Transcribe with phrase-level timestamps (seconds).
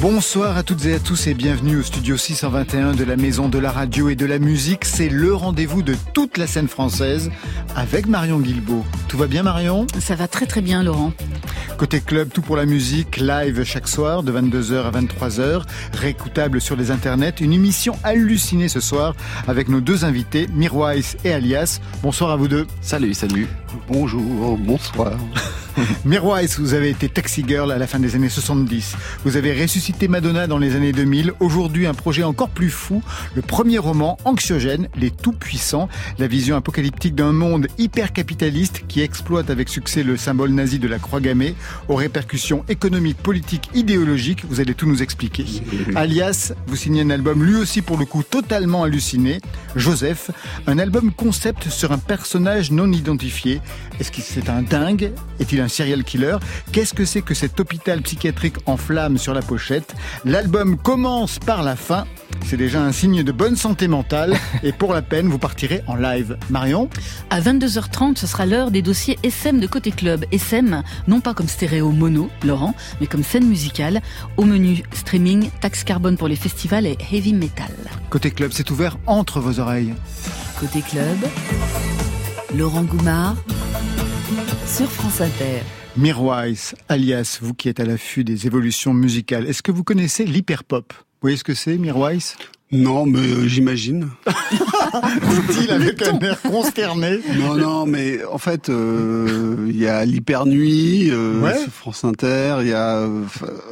[0.00, 3.58] Bonsoir à toutes et à tous et bienvenue au studio 621 de la Maison de
[3.58, 4.84] la Radio et de la Musique.
[4.84, 7.30] C'est le rendez-vous de toute la scène française
[7.74, 8.84] avec Marion Guilbeault.
[9.08, 9.86] Tout va bien Marion?
[9.98, 11.12] Ça va très très bien Laurent.
[11.78, 15.62] Côté club, tout pour la musique, live chaque soir de 22h à 23h,
[15.92, 17.34] réécoutable sur les internets.
[17.40, 19.14] Une émission hallucinée ce soir
[19.46, 21.80] avec nos deux invités, Mirwais et Alias.
[22.02, 22.66] Bonsoir à vous deux.
[22.80, 23.46] Salut, salut.
[23.88, 25.12] Bonjour, bonsoir.
[26.04, 28.96] Mirwais, vous avez été taxi girl à la fin des années 70.
[29.24, 31.32] Vous avez ressuscité Madonna dans les années 2000.
[31.40, 33.02] Aujourd'hui, un projet encore plus fou.
[33.34, 35.88] Le premier roman anxiogène, Les Tout-Puissants.
[36.18, 40.88] La vision apocalyptique d'un monde hyper capitaliste qui exploite avec succès le symbole nazi de
[40.88, 41.54] la croix gammée
[41.88, 44.44] aux répercussions économiques, politiques, idéologiques.
[44.48, 45.44] Vous allez tout nous expliquer.
[45.94, 49.40] Alias, vous signez un album lui aussi pour le coup totalement halluciné.
[49.74, 50.30] Joseph,
[50.66, 53.60] un album concept sur un personnage non identifié.
[53.98, 56.36] Est-ce que c'est un dingue Est-il un serial killer
[56.72, 61.62] Qu'est-ce que c'est que cet hôpital psychiatrique en flammes sur la pochette L'album commence par
[61.62, 62.04] la fin.
[62.44, 64.36] C'est déjà un signe de bonne santé mentale.
[64.62, 66.36] Et pour la peine, vous partirez en live.
[66.50, 66.88] Marion
[67.30, 70.24] À 22h30, ce sera l'heure des dossiers SM de Côté Club.
[70.30, 74.00] SM, non pas comme stéréo mono, Laurent, mais comme scène musicale.
[74.36, 77.72] Au menu streaming, taxe carbone pour les festivals et heavy metal.
[78.10, 79.94] Côté Club, c'est ouvert entre vos oreilles.
[80.60, 81.18] Côté Club,
[82.54, 83.36] Laurent Goumard
[84.66, 85.62] sur France Inter.
[85.96, 86.54] Mirwais,
[86.88, 90.92] alias, vous qui êtes à l'affût des évolutions musicales, est-ce que vous connaissez l'hyperpop?
[91.20, 92.18] Vous voyez ce que c'est, Mirwais?
[92.72, 94.08] Non, mais euh, j'imagine.
[95.48, 97.20] Dit-il avec un air consterné.
[97.38, 101.54] Non, non, mais en fait, euh, il y a l'hypernuit, euh, Ouais.
[101.70, 102.98] France Inter, il y a...
[102.98, 103.22] euh,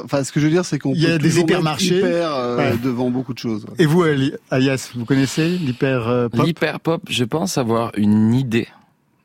[0.03, 1.97] Enfin, ce que je veux dire, c'est qu'on Il y a des hypermarchés.
[1.97, 2.77] hyper euh, Ouais.
[2.81, 3.65] devant beaucoup de choses.
[3.79, 6.33] Et vous, Ali- alias, vous connaissez l'hyperpop?
[6.45, 8.67] L'hyper pop, je pense avoir une idée.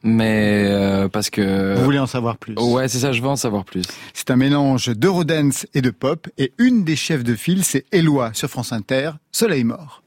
[0.03, 1.75] Mais euh, parce que...
[1.77, 3.83] Vous voulez en savoir plus Ouais, c'est ça, je veux en savoir plus.
[4.15, 6.29] C'est un mélange d'eurodance et de pop.
[6.39, 10.03] Et une des chefs de file, c'est Eloi sur France Inter, Soleil mort.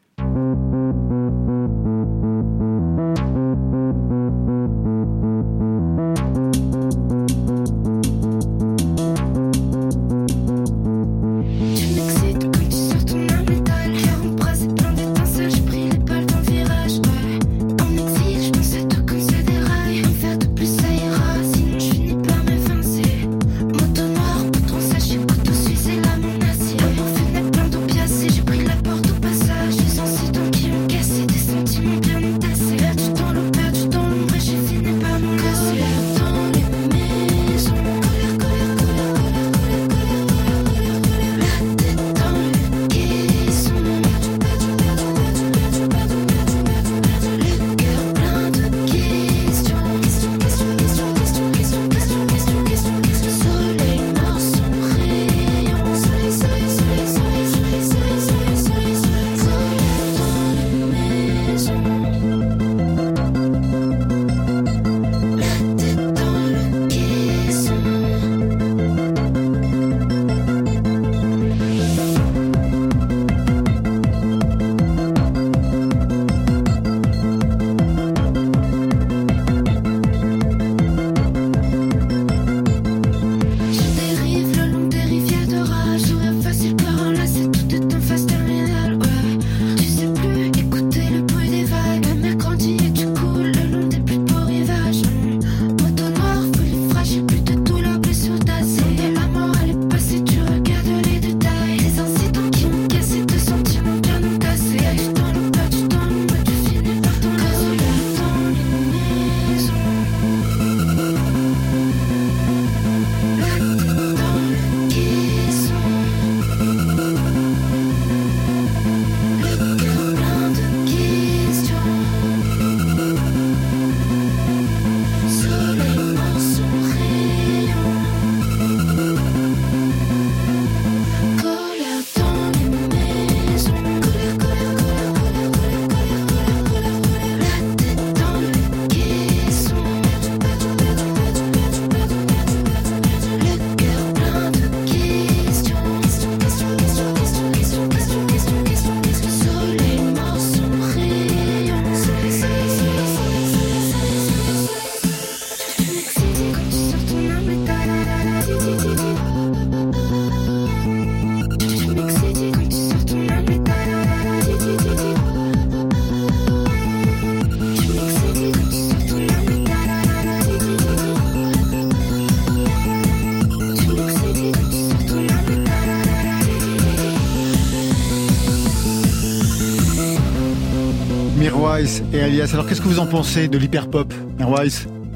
[181.73, 182.51] Mirwais et Alias.
[182.53, 184.67] Alors qu'est-ce que vous en pensez de l'hyperpop, Mirwais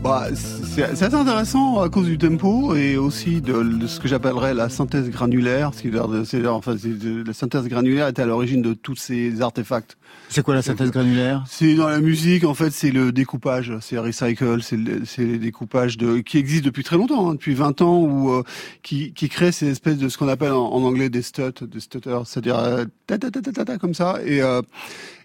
[0.04, 4.56] Bah, c'est assez intéressant à cause du tempo et aussi de, de ce que j'appellerais
[4.56, 5.72] la synthèse granulaire.
[5.84, 9.98] Est enfin, de- la synthèse granulaire était à l'origine de tous ces artefacts.
[10.30, 11.44] C'est quoi la synthèse granulaire?
[11.48, 16.20] C'est dans la musique, en fait, c'est le découpage, c'est recycle, c'est le- découpages de
[16.20, 18.44] qui existent depuis très longtemps, hein, depuis 20 ans, ou euh,
[18.82, 21.80] qui qui crée ces espèces de ce qu'on appelle en, en anglais des stuts, des
[21.80, 24.62] stutters, c'est-à-dire euh, ta ta ta ta ta ta comme ça, et euh,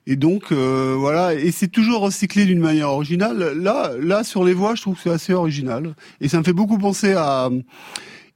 [0.07, 3.53] et donc euh, voilà, et c'est toujours recyclé d'une manière originale.
[3.59, 6.53] Là, là sur les voix, je trouve que c'est assez original, et ça me fait
[6.53, 7.61] beaucoup penser à euh,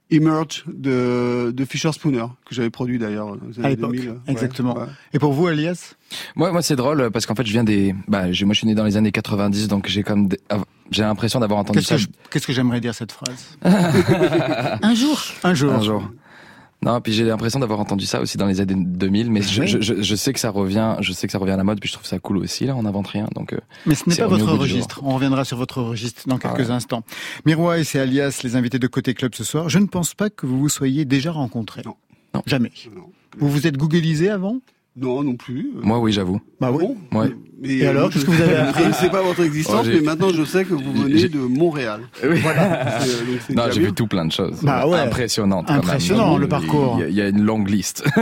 [0.09, 4.09] Emerge de, de Fisher Spooner que j'avais produit d'ailleurs À l'époque, 2000.
[4.11, 4.77] Ouais, exactement.
[4.77, 4.85] ouais.
[5.13, 5.95] Et pour vous, Alias
[6.37, 7.93] Moi, moi, c'est drôle parce qu'en fait, je viens des.
[8.07, 10.29] Bah, j'ai- moi, je suis né dans les années 90, donc j'ai comme.
[10.29, 10.39] des-
[10.91, 13.57] J'ai l'impression d'avoir entendu Qu'est-ce ça que je- qu'est-ce que j'aimerais dire cette phrase?
[14.81, 15.73] Un jour, Un jour.
[15.73, 16.09] un jour.
[16.83, 19.67] Non, puis j'ai l'impression d'avoir entendu ça aussi dans les années 2000, mais je, Oui.
[19.67, 21.79] je, je, je sais que ça revient, je sais que ça revient à la mode,
[21.79, 22.65] puis je trouve ça cool aussi.
[22.65, 23.53] Là, on n'invente rien, donc.
[23.53, 23.57] euh,
[23.87, 25.01] Mais ce n'est C'est pas votre registre.
[25.03, 26.71] On reviendra sur votre registre dans quelques Ah ouais.
[26.71, 27.03] instants.
[27.45, 29.69] Miroir et Alias, les invités de Côté Club ce soir.
[29.69, 31.81] Je ne pense pas que vous vous soyez déjà rencontrés.
[31.83, 31.95] Non.
[32.35, 32.43] Non.
[32.45, 32.71] Jamais.
[32.95, 33.09] Non.
[33.39, 34.59] Vous vous êtes googlisé avant?
[34.99, 35.71] Non, non plus.
[35.77, 36.41] Euh, Moi, oui, j'avoue.
[36.59, 36.83] Bah oui.
[37.11, 37.19] Bon.
[37.19, 37.29] Ouais.
[37.61, 39.85] Mais, Et alors, moi, qu'est-ce que vous avez appris Je ne sais pas votre existence,
[39.85, 42.01] Oh, mais maintenant je sais que vous venez de Montréal.
[42.23, 42.99] Voilà.
[43.01, 44.59] C'est, euh, donc Non, j'ai vu tout plein de choses.
[44.63, 44.99] Bah ouais.
[44.99, 45.65] Impressionnantes.
[45.67, 45.81] quand même.
[45.83, 46.95] Impressionnant, le parcours.
[46.99, 48.03] Il y, a- il y a une longue liste.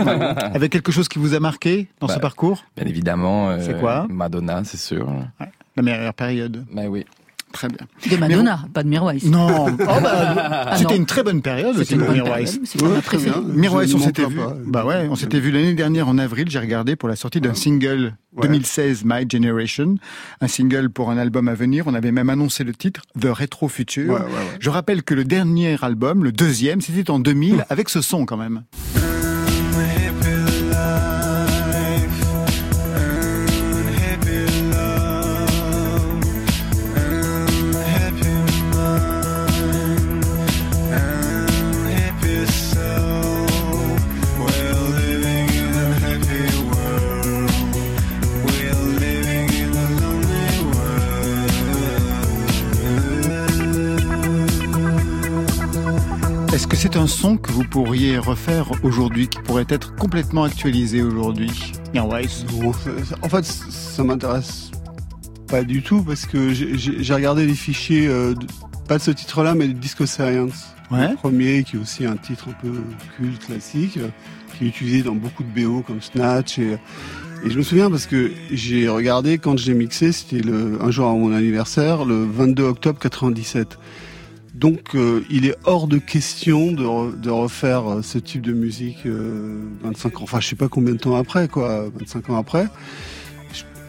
[0.54, 2.64] Avec quelque chose qui vous a marqué dans ce Bah, parcours?
[2.78, 3.50] Bien évidemment.
[3.50, 4.06] euh, C'est quoi?
[4.10, 5.08] Madonna, c'est sûr.
[5.76, 6.66] La meilleure période.
[6.72, 7.06] Mais oui.
[7.56, 7.88] Très bien.
[8.12, 9.20] de Madonna, pas de Mirwais.
[9.24, 12.44] Non, oh bah, Ah c'était une très bonne période aussi pour Mirwais.
[13.56, 14.36] Mirwais, on s'était vu.
[14.36, 14.54] pas.
[14.66, 16.50] Bah ouais, on s'était vu l'année dernière en avril.
[16.50, 18.48] J'ai regardé pour la sortie d'un single Ouais.
[18.50, 19.96] 2016, My Generation,
[20.42, 21.86] un single pour un album à venir.
[21.88, 24.14] On avait même annoncé le titre, The Retro Future.
[24.14, 24.58] Ouais, ouais, ouais.
[24.60, 28.36] Je rappelle que le dernier album, le deuxième, c'était en 2000, avec ce son quand
[28.36, 28.64] même.
[56.96, 61.52] C'est un son que vous pourriez refaire aujourd'hui, qui pourrait être complètement actualisé aujourd'hui
[63.22, 64.72] en fait, ça m'intéresse
[65.50, 68.48] pas du tout parce que j'ai- regardé les fichiers, euh, de-
[68.88, 70.68] pas de ce titre-là, mais de Disco Science.
[70.90, 71.10] Ouais.
[71.10, 72.72] Le premier, qui est aussi un titre un peu
[73.18, 74.00] culte, classique,
[74.58, 76.60] qui est utilisé dans beaucoup de BO comme Snatch.
[76.60, 76.78] Et,
[77.46, 81.10] et je me souviens parce que j'ai regardé quand j'ai mixé, c'était le- un jour
[81.10, 83.78] à mon anniversaire, le 22 octobre 97.
[84.56, 88.54] Donc euh, il est hors de question de, re- de refaire euh, ce type de
[88.54, 92.38] musique euh, 25 ans, enfin je sais pas combien de temps après, quoi, 25 ans
[92.38, 92.68] après.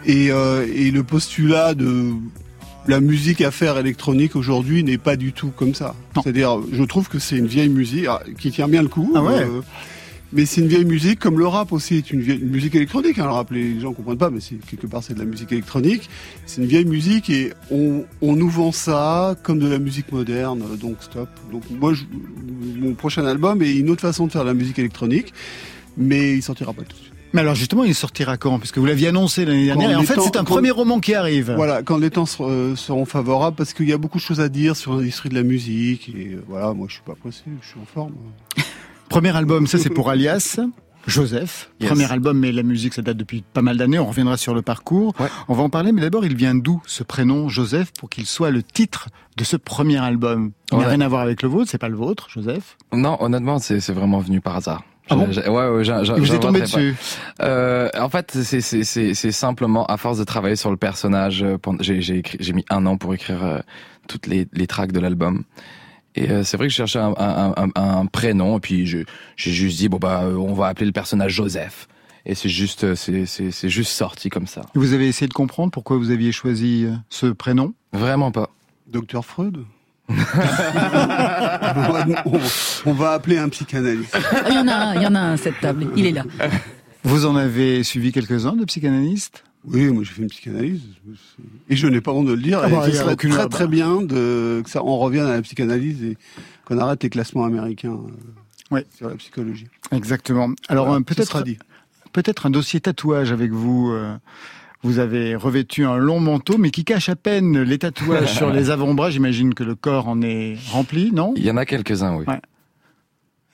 [0.06, 2.10] Et, euh, et le postulat de
[2.88, 5.94] la musique à faire électronique aujourd'hui n'est pas du tout comme ça.
[6.22, 9.12] C'est-à-dire, je trouve que c'est une vieille musique ah, qui tient bien le coup.
[9.16, 9.44] Ah ouais.
[10.32, 13.19] Mais c'est une vieille musique, comme le rap aussi est une, vieille, une musique électronique.
[13.19, 15.52] Hein, le rap, les gens comprennent pas, mais c'est quelque part c'est de la musique
[15.52, 16.08] électronique.
[16.46, 20.62] C'est une vieille musique et on, on nous vend ça comme de la musique moderne.
[20.81, 21.29] Donc stop.
[21.53, 22.05] Donc moi, je-
[22.81, 25.32] mon prochain album est une autre façon de faire de la musique électronique,
[25.96, 27.12] mais il sortira pas tout de suite.
[27.32, 28.58] Mais alors justement, il sortira quand?
[28.58, 29.89] Puisque vous l'aviez annoncé l'année dernière.
[29.89, 31.53] Quand Et en fait, c'est un quand- premier roman qui arrive.
[31.55, 34.48] Voilà, quand les temps euh, seront favorables, parce qu'il y a beaucoup de choses à
[34.48, 36.08] dire sur l'industrie de la musique.
[36.17, 38.12] Et euh, voilà, moi je suis pas pressé, je suis en forme.
[39.08, 40.58] Premier album, ça c'est pour Alias.
[41.06, 41.89] Joseph, Yes.
[41.89, 44.63] premier album, mais la musique ça date depuis pas mal d'années, on reviendra sur le
[44.63, 45.15] parcours.
[45.20, 45.29] Ouais.
[45.46, 48.51] On va en parler, mais d'abord il vient d'où ce prénom Joseph pour qu'il soit
[48.51, 50.51] le titre de ce premier album?
[50.72, 50.91] Il n'a Ouais.
[50.91, 52.77] rien à voir avec le vôtre, c'est pas le vôtre, Joseph?
[52.93, 54.82] Non, honnêtement, c'est vraiment venu par hasard.
[55.08, 55.29] Ah bon?
[55.29, 56.96] Ouais, ouais, vous est tombé dessus.
[57.41, 61.44] Euh, en fait, c'est c'est c'est c'est simplement à force de travailler sur le personnage.
[61.44, 63.58] euh, pendant- J'ai j'ai écrit- j'ai mis un an pour écrire euh,
[64.08, 65.44] toutes les les tracks de l'album.
[66.17, 69.05] Et euh, c'est vrai que je cherchais un, un, un, un prénom, et puis je-
[69.37, 71.89] j'ai juste dit bon bah euh, on va appeler le personnage Joseph.
[72.25, 74.63] Et c'est juste euh, c'est juste sorti comme ça.
[74.75, 77.75] Vous avez essayé de comprendre pourquoi vous aviez choisi ce prénom?
[77.93, 78.49] Vraiment pas.
[78.89, 79.58] Docteur Freud?
[80.08, 80.13] On,
[81.93, 82.41] va, on-
[82.87, 84.17] on va appeler un psychanalyste.
[84.49, 85.89] Il y en a un, il y en a un à cette table.
[85.96, 86.25] Il est là.
[87.03, 89.44] Vous en avez suivi quelques-uns de psychanalystes?
[89.67, 90.82] Oui, moi j'ai fait une psychanalyse.
[91.69, 92.61] Et je n'ai pas honte de le dire.
[92.63, 93.70] Ah bah, et ce serait très très bah.
[93.70, 96.17] bien de, que ça, on revienne à la psychanalyse et
[96.65, 97.99] qu'on arrête les classements américains
[98.73, 99.67] euh, sur la psychologie.
[99.93, 100.51] Exactement.
[100.69, 101.55] Alors Voilà, euh,
[102.13, 103.91] peut-être un dossier tatouage avec vous.
[103.91, 104.15] euh,
[104.82, 108.70] Vous avez revêtu un long manteau, mais qui cache à peine les tatouages sur les
[108.77, 109.11] avant-bras.
[109.11, 111.35] J'imagine que le corps en est rempli, non?
[111.37, 112.25] Il y en a quelques-uns, oui.
[112.29, 112.41] Ouais.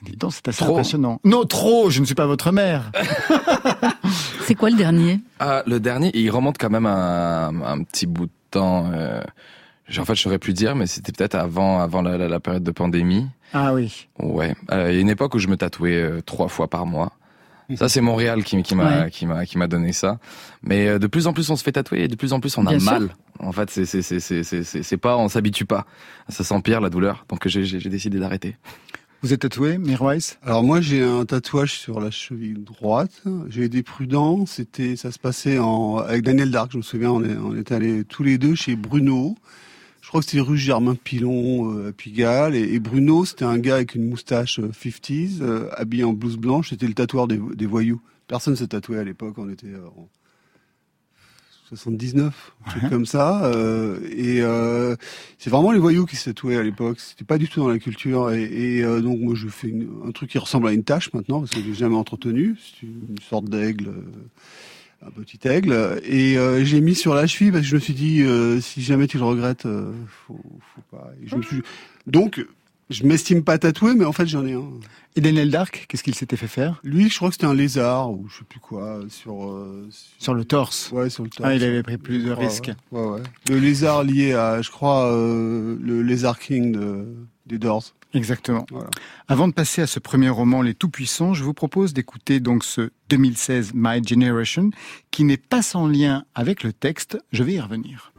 [0.02, 0.74] Dis donc, c'est assez Trop.
[0.74, 1.20] impressionnant.
[1.24, 2.90] Non, trop, je ne suis pas votre mère.
[4.46, 5.20] C'est quoi le dernier?
[5.40, 8.90] Ah, le dernier, il remonte quand même un, un petit bout de temps.
[8.92, 9.22] Euh,
[9.98, 12.62] en fait, je saurais plus dire, mais c'était peut-être avant, avant la, la, la, période
[12.62, 13.26] de pandémie.
[13.52, 14.08] Ah oui.
[14.18, 14.54] Ouais.
[14.70, 17.12] Euh, il y a une époque où je me tatouais euh, trois fois par mois.
[17.76, 19.10] Ça, c'est Montréal qui, qui m'a, Ouais.
[19.10, 20.18] qui m'a, qui m'a donné ça.
[20.62, 22.66] Mais de plus en plus, on se fait tatouer et de plus en plus, on
[22.66, 22.90] a Bien sûr.
[22.92, 23.14] mal.
[23.38, 25.86] En fait, c'est, c'est, c'est, c'est, c'est, pas, on s'habitue pas.
[26.28, 27.24] Ça s'empire la douleur.
[27.30, 28.56] Donc, j'ai décidé d'arrêter.
[29.22, 33.22] Vous êtes tatoué, Mirwais Alors moi j'ai un tatouage sur la cheville droite.
[33.48, 34.46] J'ai des prudents.
[34.46, 35.58] C'était, ça se passait
[36.04, 36.72] avec Daniel Dark.
[36.72, 39.36] Je me souviens, on est, allés tous les deux chez Bruno.
[40.00, 42.56] Je crois que c'était rue Germain Pilon euh, à Pigalle.
[42.56, 46.70] Et, Bruno, c'était un gars avec une moustache euh, 50s, euh, habillé en blouse blanche.
[46.70, 48.00] C'était le tatoueur des, voyous.
[48.26, 49.34] Personne s'est tatoué à l'époque.
[49.38, 49.86] On était euh,
[51.76, 52.88] 79, un truc Ouais.
[52.90, 53.44] comme ça.
[53.46, 54.94] euh, et euh,
[55.38, 56.98] c'est vraiment les voyous qui se tatouaient à l'époque.
[57.00, 58.30] C'était pas du tout dans la culture.
[58.30, 61.12] Et, et, euh, donc moi je fais une- un truc qui ressemble à une tache
[61.14, 62.56] maintenant parce que je l'ai jamais entretenu.
[62.80, 66.00] C'est une sorte d'aigle, euh, un petit aigle.
[66.04, 68.82] Et euh, j'ai mis sur la cheville parce que je me suis dit euh, si
[68.82, 69.92] jamais tu le regrettes, euh,
[70.26, 70.40] faut,
[70.74, 71.10] faut pas.
[71.22, 71.62] Et je me suis...
[72.06, 72.44] Donc
[72.92, 74.68] je m'estime pas tatoué, mais en fait j'en ai un.
[75.14, 76.80] Et Daniel Dark, qu'est-ce qu'il s'était fait faire?
[76.84, 79.86] Lui, je crois que c'était un lézard ou je sais plus quoi sur euh,
[80.18, 80.90] Sur le torse.
[80.90, 81.46] Ouais, sur le torse.
[81.46, 82.70] Ah, il avait pris plus de risques.
[82.90, 83.22] Ouais, ouais, ouais.
[83.50, 87.04] Le lézard lié à, je crois, euh, le lézard king de,
[87.44, 87.92] des Doors.
[88.14, 88.64] Exactement.
[88.70, 88.88] Voilà.
[89.28, 92.90] Avant de passer à ce premier roman, Les Tout-Puissants, je vous propose d'écouter donc ce
[93.08, 94.70] 2016 My Generation,
[95.10, 97.18] qui n'est pas sans lien avec le texte.
[97.32, 98.12] Je vais y revenir.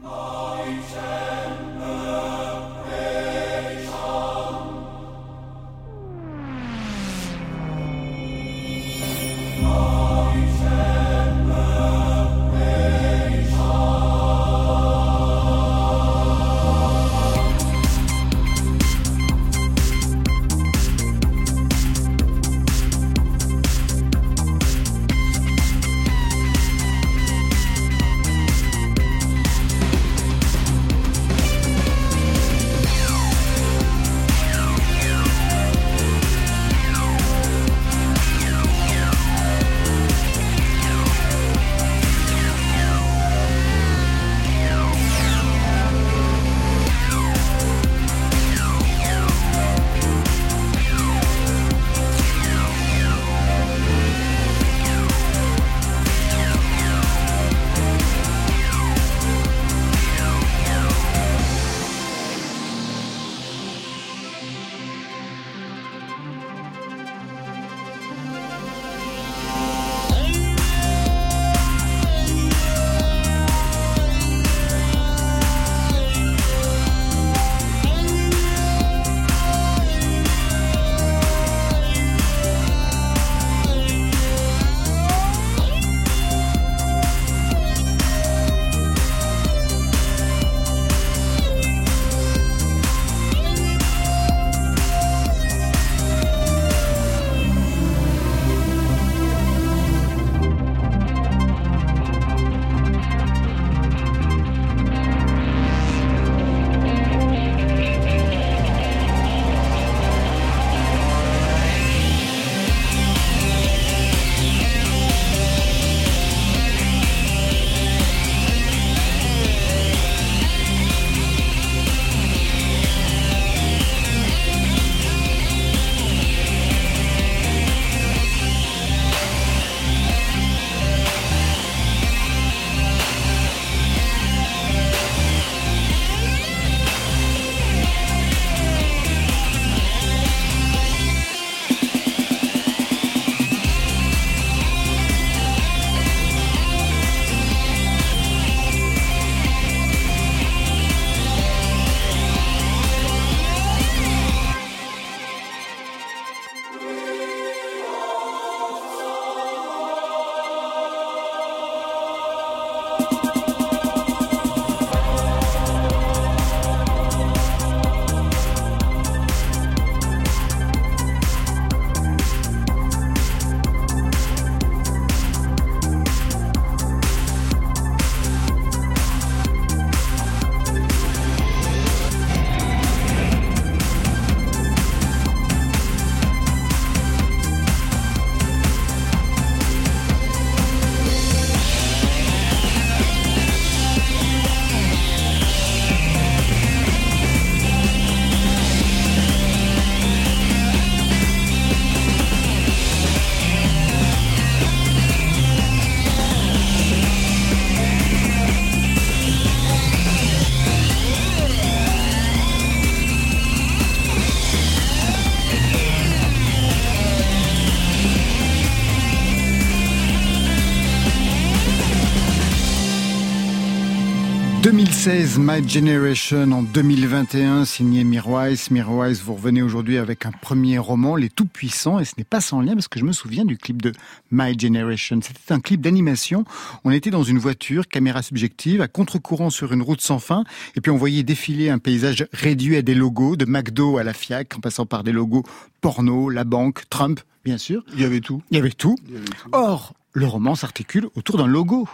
[224.64, 228.72] 2016, My Generation en 2021, signé Mirwise.
[228.72, 232.62] Mirwise, vous revenez aujourd'hui avec un premier roman, Les Tout-Puissants, et ce n'est pas sans
[232.62, 233.92] lien parce que je me souviens du clip de
[234.32, 235.20] My Generation.
[235.22, 236.46] C'était un clip d'animation.
[236.86, 240.46] On était dans une voiture, caméra subjective, à contre-courant sur une route sans fin,
[240.78, 244.14] et puis on voyait défiler un paysage réduit à des logos, de McDo à la
[244.14, 245.44] FIAC, en passant par des logos
[245.82, 247.84] porno, la banque, Trump, bien sûr.
[247.96, 248.42] Il y avait tout.
[248.50, 248.96] Il y avait tout.
[249.10, 249.50] Il y avait tout.
[249.52, 251.86] Or, le roman s'articule autour d'un logo.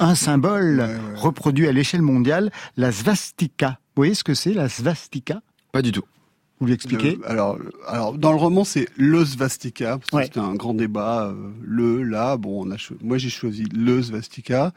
[0.00, 1.14] Un symbole Ouais, ouais.
[1.16, 3.78] reproduit à l'échelle mondiale, la svastika.
[3.96, 5.40] Vous voyez ce que c'est, la svastika?
[5.72, 6.04] Pas du tout.
[6.60, 9.98] Vous l'expliquez Le- alors, alors, dans le roman, c'est le svastika.
[9.98, 10.24] parce que Ouais.
[10.24, 11.28] C'était un grand débat.
[11.28, 14.72] euh, le, là, bon, on a cho- moi j'ai choisi le svastika.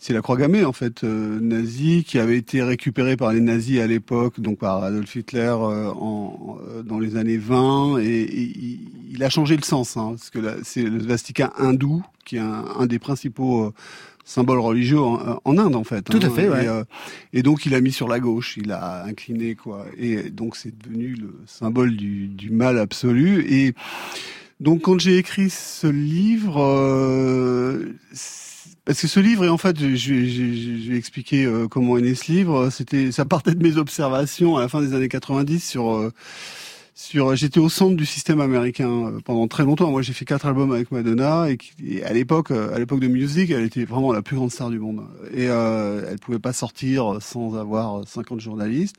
[0.00, 3.78] C'est la croix gammée, en fait, euh, nazie, qui avait été récupérée par les nazis
[3.80, 7.98] à l'époque, donc par Adolf Hitler euh, en, euh, dans les années 20.
[7.98, 8.80] Et, et il,
[9.12, 12.40] il a changé le sens, hein, parce que là, c'est le svastika hindou, qui est
[12.40, 13.72] un, un des principaux
[14.22, 16.02] euh, symboles religieux en, en Inde, en fait.
[16.02, 16.30] Tout à hein.
[16.30, 16.64] fait, ouais.
[16.64, 16.84] Et, euh,
[17.32, 19.86] et donc il a mis sur la gauche, il a incliné quoi.
[19.98, 23.46] Et donc c'est devenu le symbole du, du mal absolu.
[23.48, 23.74] Et
[24.60, 27.94] donc quand j'ai écrit ce livre, euh,
[28.84, 32.68] parce que ce livre, et en fait, vais expliquer euh, comment est né ce livre.
[32.70, 36.12] C'était, ça partait de mes observations à la fin des années 90 sur euh,
[36.94, 37.34] sur.
[37.36, 39.90] J'étais au centre du système américain euh, pendant très longtemps.
[39.90, 43.50] Moi, j'ai fait quatre albums avec Madonna et, à l'époque, euh, à l'époque de Music,
[43.50, 45.02] elle était vraiment la plus grande star du monde.
[45.32, 48.96] Et euh, elle pouvait pas sortir sans avoir 50 journalistes.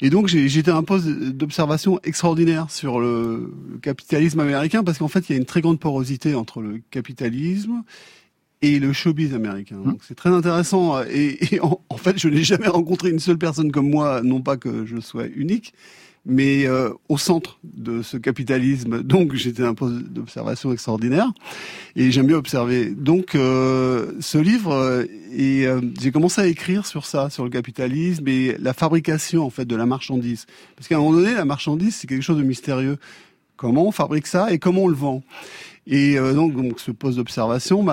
[0.00, 5.08] Et donc j'étais à un poste d'observation extraordinaire sur le, le capitalisme américain parce qu'en
[5.08, 7.84] fait il y a une très grande porosité entre le capitalisme
[8.60, 9.76] et le showbiz américain.
[9.76, 13.38] Donc c'est très intéressant et, et en, en fait je n'ai jamais rencontré une seule
[13.38, 15.74] personne comme moi, non pas que je sois unique,
[16.26, 19.02] mais euh, au centre de ce capitalisme.
[19.14, 21.32] Donc j'étais un poste d'observation extraordinaire
[21.96, 22.90] et j'aime bien observer.
[22.90, 27.50] Donc euh, ce livre euh, et euh, j'ai commencé à écrire sur ça, sur le
[27.50, 30.46] capitalisme et la fabrication en fait de la marchandise.
[30.76, 32.98] Parce qu'à un moment donné, la marchandise c'est quelque chose de mystérieux.
[33.56, 35.22] Comment on fabrique ça et comment on le vend?
[35.86, 37.86] Et euh, donc, donc ce poste d'observation,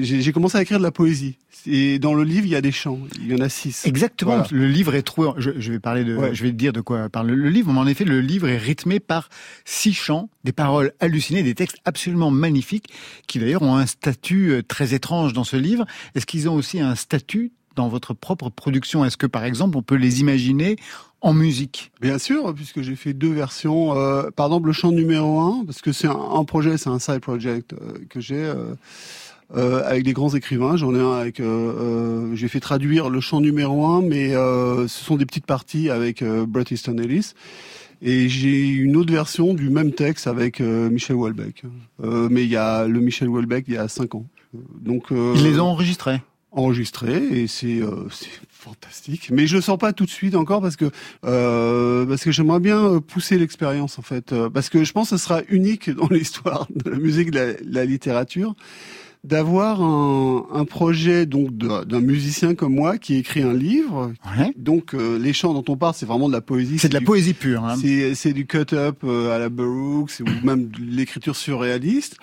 [0.00, 1.36] j'ai commencé à écrire de la poésie.
[1.66, 2.98] Et dans le livre, il y a des chants.
[3.20, 3.86] Il y en a six.
[3.86, 4.32] Exactement.
[4.32, 4.48] Voilà.
[4.50, 5.34] Le livre est trop.
[5.38, 6.16] Je, je vais parler de.
[6.16, 6.34] Ouais.
[6.34, 7.72] Je vais te dire de quoi parle le livre.
[7.72, 9.28] Mais en effet, le livre est rythmé par
[9.64, 12.88] six chants, des paroles hallucinées, des textes absolument magnifiques,
[13.28, 15.86] qui d'ailleurs ont un statut euh, très étrange dans ce livre.
[16.16, 19.04] Est-ce qu'ils ont aussi un statut dans votre propre production?
[19.04, 20.76] Est-ce que, par exemple, on peut les imaginer
[21.22, 23.96] en musique Bien sûr, puisque j'ai fait deux versions.
[23.96, 26.98] Euh, par exemple, le chant numéro un, parce que c'est un, un projet, c'est un
[26.98, 28.74] side project euh, que j'ai euh,
[29.56, 30.76] euh, avec des grands écrivains.
[30.76, 31.38] J'en ai un avec.
[31.40, 35.90] euh, j'ai fait traduire le chant numéro un, mais euh, ce sont des petites parties
[35.90, 37.32] avec euh, Bret Easton Ellis.
[38.04, 41.62] Et j'ai une autre version du même texte avec euh, Michel Houellebecq.
[42.02, 44.26] Euh, mais il y a le Michel Houellebecq il y a cinq ans.
[44.80, 46.20] Donc euh, Ils les ont enregistrés.
[46.50, 48.28] enregistré et c'est euh, c'est
[48.62, 49.28] fantastique.
[49.30, 50.90] Mais je le sens pas tout de suite encore parce que
[51.24, 55.10] euh, parce que j'aimerais bien euh, pousser l'expérience en fait Euh, parce que je pense
[55.10, 58.54] que ce sera unique dans l'histoire de la musique, de la, de la littérature
[59.24, 64.12] d'avoir un, un projet donc d'un musicien comme moi qui écrit un livre.
[64.36, 64.52] Ouais.
[64.56, 66.78] Donc euh, les chants dont on parle, c'est vraiment de la poésie.
[66.80, 67.64] C'est de la du- poésie pure.
[67.64, 67.76] Hein.
[68.14, 72.16] c'est du cut-up à la Burroughs ou même de l'écriture surréaliste,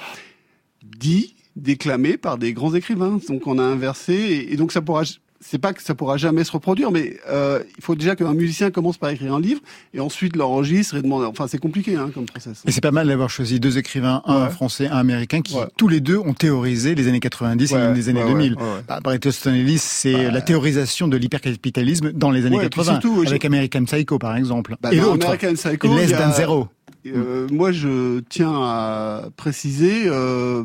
[0.84, 3.20] dit, déclamé par des grands écrivains.
[3.30, 5.04] Donc on a inversé et, et donc ça pourra.
[5.42, 8.72] C'est pas que ça pourra jamais se reproduire, mais euh, il faut déjà qu'un musicien
[8.72, 9.62] commence par écrire un livre
[9.94, 11.26] et ensuite l'enregistre et demander.
[11.28, 12.62] Enfin, c'est compliqué hein, comme process.
[12.68, 14.50] Et c'est pas mal d'avoir choisi deux écrivains, un Ouais.
[14.50, 15.64] français, un américain, qui Ouais.
[15.78, 18.54] tous les deux ont théorisé les années 90 et même les années ouais, 2000.
[18.56, 18.82] ouais, ouais, ouais.
[18.86, 22.70] Bah, Bret Easton Ellis, c'est Bah, la théorisation de l'hypercapitalisme dans les années Ouais, et
[22.70, 24.76] puis 80, surtout, avec American Psycho par exemple.
[24.82, 26.68] Bah, et y a- Than Zero.
[27.08, 30.64] Euh, moi, je tiens à préciser, euh,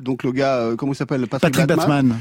[0.00, 2.14] donc le gars, euh, comment il s'appelle, Patrick, Patrick Batman.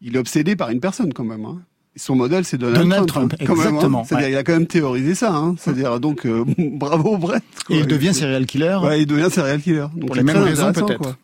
[0.00, 1.44] Il est obsédé par une personne quand même.
[1.44, 1.60] Hein.
[1.96, 3.32] Son modèle, c'est Donald, Donald Trump.
[3.36, 3.66] Trump, hein, quand hein.
[3.66, 4.32] exactement, C'est-à-dire, ouais.
[4.32, 5.32] il a quand même théorisé ça.
[5.34, 5.54] Hein.
[5.58, 7.42] C'est-à-dire, donc, euh, bravo Brett.
[7.66, 7.76] quoi.
[7.76, 8.78] Et il devient serial killer.
[8.82, 9.86] Ouais, il devient serial killer.
[9.94, 11.16] Donc, Pour les mêmes raisons, peut-être.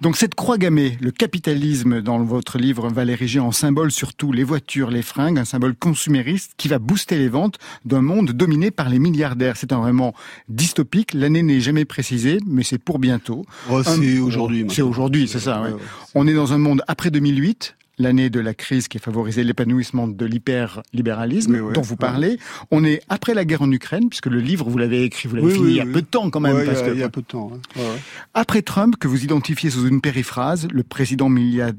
[0.00, 4.44] Donc cette croix gammée, le capitalisme dans votre livre va l'ériger en symbole surtout les
[4.44, 8.88] voitures, les fringues, un symbole consumériste qui va booster les ventes d'un monde dominé par
[8.88, 9.56] les milliardaires.
[9.56, 10.14] C'est un roman
[10.48, 13.44] dystopique, l'année n'est jamais précisée, mais c'est pour bientôt.
[13.70, 14.66] Oh, c'est Un- aujourd'hui.
[14.68, 15.62] C'est aujourd'hui, c'est ça.
[15.62, 15.68] ouais.
[15.68, 15.80] Ouais, ouais.
[16.14, 20.08] On est dans un monde après 2008, l'année de la crise qui a favorisé l'épanouissement
[20.08, 21.96] de l'hyperlibéralisme ouais, dont vous ouais.
[21.98, 22.38] parlez.
[22.70, 25.48] On est après la guerre en Ukraine, puisque le livre, vous l'avez écrit, vous l'avez
[25.48, 25.92] Oui, fini oui, il y a oui.
[25.92, 26.54] peu de temps quand même.
[26.56, 27.52] Ouais, il y parce a- que- il y a peu de temps.
[27.54, 27.60] hein.
[27.80, 27.98] Ouais.
[28.34, 31.72] après Trump, que vous identifiez sous une périphrase, le président milliard-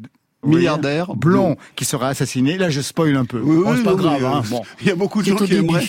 [0.45, 2.57] milliardaire, blond, qui sera assassiné.
[2.57, 3.39] Là, je spoil un peu.
[3.43, 4.21] Oui, oui, c'est pas non, grave.
[4.21, 4.41] mais, hein.
[4.49, 4.61] Bon.
[4.81, 5.83] Il y a beaucoup de gens qui aimeraient,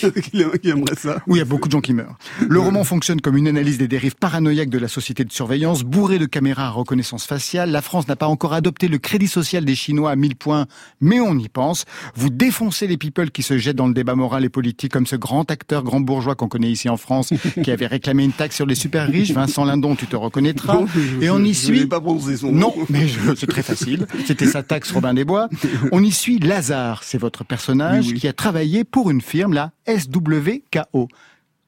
[0.61, 1.21] qui aimeraient ça.
[1.27, 2.17] Oui, il y a beaucoup de gens qui meurent.
[2.47, 6.19] Le roman fonctionne comme une analyse des dérives paranoïaques de la société de surveillance, bourrée
[6.19, 7.71] de caméras à reconnaissance faciale.
[7.71, 10.65] La France n'a pas encore adopté le crédit social des Chinois à 1000 points,
[11.01, 11.85] mais on y pense.
[12.15, 15.15] Vous défoncez les people qui se jettent dans le débat moral et politique, comme ce
[15.15, 17.29] grand acteur, grand bourgeois qu'on connaît ici en France,
[17.63, 19.31] qui avait réclamé une taxe sur les super riches.
[19.31, 20.73] Vincent Lindon, tu te reconnaîtras.
[20.75, 22.01] Non, je- Et on y je- je n'ai suit pas
[22.37, 22.85] son Non, nom.
[22.89, 24.07] mais je- c'est très facile.
[24.25, 25.49] C'était sa taxe Robin des Bois.
[25.91, 28.19] On y suit Lazare, c'est votre personnage Oui, oui.
[28.19, 31.07] qui a travaillé pour une firme, la SWKO.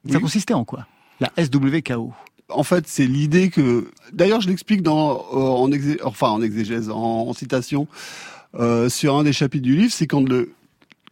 [0.10, 0.22] Ça Oui.
[0.22, 0.88] consistait en quoi
[1.20, 2.14] La SWKO.
[2.50, 3.90] en fait, c'est l'idée que.
[4.14, 6.96] D'ailleurs, je l'explique dans euh, en exé- enfin en exégèse, en,
[7.28, 7.88] en citation
[8.56, 10.54] euh, sur un des chapitres du livre, c'est quand le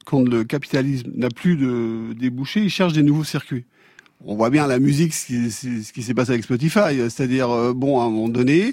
[0.06, 3.66] quand le capitalisme n'a plus de débouchés, il cherche des nouveaux circuits.
[4.24, 7.50] On voit bien la musique, ce qui, c'est- ce qui s'est passé avec Spotify, c'est-à-dire
[7.50, 8.72] euh, bon, à un moment donné,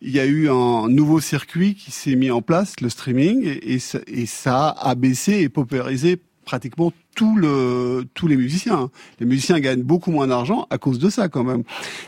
[0.00, 3.78] il y a eu un nouveau circuit qui s'est mis en place, le streaming, et,
[3.78, 7.38] ça, a abaissé et paupérisé pratiquement tous
[8.26, 8.90] les musiciens.
[9.20, 11.62] Les musiciens gagnent beaucoup moins d'argent à cause de ça quand même.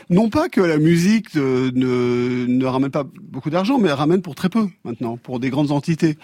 [0.09, 4.21] Non pas que la musique euh, ne, ne ramène pas beaucoup d'argent, mais elle ramène
[4.21, 6.17] pour très peu maintenant, pour des grandes entités.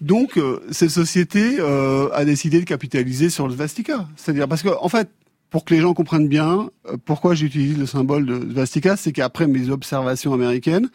[0.00, 4.08] Donc euh, cette société euh, a décidé de capitaliser sur le Svastika.
[4.16, 5.08] C'est-à-dire parce que en fait,
[5.54, 9.46] pour que les gens comprennent bien euh, pourquoi j'utilise le symbole de Svastika, c'est qu'après
[9.46, 10.88] mes observations américaines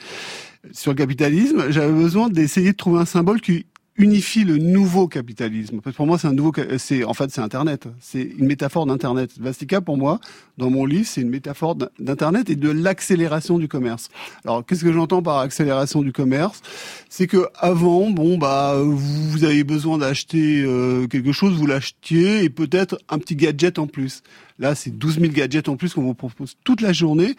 [0.73, 3.67] sur le capitalisme, j'avais besoin d'essayer de trouver un symbole qui
[3.99, 5.81] unifie le nouveau capitalisme.
[5.81, 7.87] Parce que pour moi, c'est un nouveau, c'est en fait c'est Internet.
[7.99, 9.31] C'est une métaphore d'Internet.
[9.39, 10.19] Vastica, pour moi,
[10.57, 14.09] dans mon livre, c'est une métaphore d'in- d'Internet et de l'accélération du commerce.
[14.45, 16.61] Alors, qu'est-ce que j'entends par accélération du commerce?
[17.09, 22.49] C'est que avant, bon bah, vous avez besoin d'acheter euh, quelque chose, vous l'achetiez et
[22.49, 24.23] peut-être un petit gadget en plus.
[24.59, 27.35] Là, c'est 12 000 gadgets en plus qu'on vous propose toute la journée,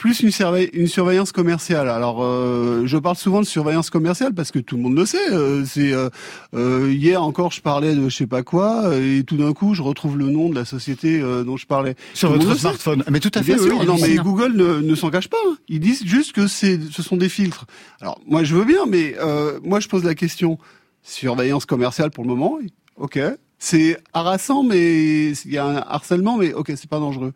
[0.00, 1.90] plus une, surveille- une surveillance commerciale.
[1.90, 5.18] Alors, euh, je parle souvent de surveillance commerciale parce que tout le monde le sait.
[5.30, 6.08] euh, c'est euh,
[6.54, 9.82] euh, hier encore, je parlais de je sais pas quoi et tout d'un coup, je
[9.82, 11.96] retrouve le nom de la société euh, dont je parlais.
[12.14, 13.04] Sur Tout votre smartphone.
[13.10, 14.14] Mais tout à fait, Bien sûr, oui, non, mais.
[14.16, 15.36] Google ne, ne s'en cache pas.
[15.46, 15.56] hein.
[15.68, 17.66] Ils disent juste que c'est, ce sont des filtres.
[18.00, 20.58] Alors, moi, je veux bien, mais euh, moi, je pose la question
[21.02, 22.58] surveillance commerciale pour le moment.
[22.96, 23.18] Ok,
[23.58, 27.32] c'est harassant, mais il y a un harcèlement, mais ok, c'est pas dangereux.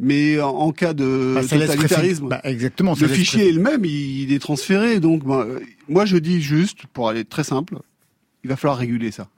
[0.00, 2.94] Mais en, en cas de Bah, totalitarisme, bah, exactement.
[3.00, 5.00] le fichier est le même, il, il est transféré.
[5.00, 7.78] Donc, bah, euh, moi, je dis juste, pour aller très simple,
[8.44, 9.28] il va falloir réguler ça.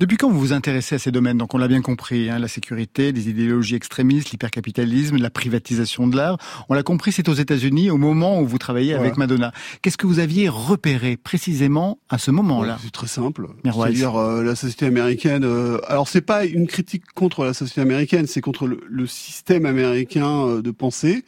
[0.00, 1.38] Depuis quand vous vous intéressez à ces domaines?
[1.38, 6.16] Donc on l'a bien compris, hein, la sécurité, les idéologies extrémistes, l'hypercapitalisme, la privatisation de
[6.16, 6.38] l'art.
[6.68, 9.16] On l'a compris, c'est aux États-Unis au moment où vous travaillez avec.
[9.16, 9.52] Madonna.
[9.82, 12.74] Qu'est-ce que vous aviez repéré précisément à ce moment-là?
[12.74, 13.46] Ouais, C'est très simple.
[13.64, 15.44] C'est-à-dire euh, la société américaine.
[15.44, 19.66] euh, alors c'est pas une critique contre la société américaine, c'est contre le, le système
[19.66, 21.24] américain euh, de pensée.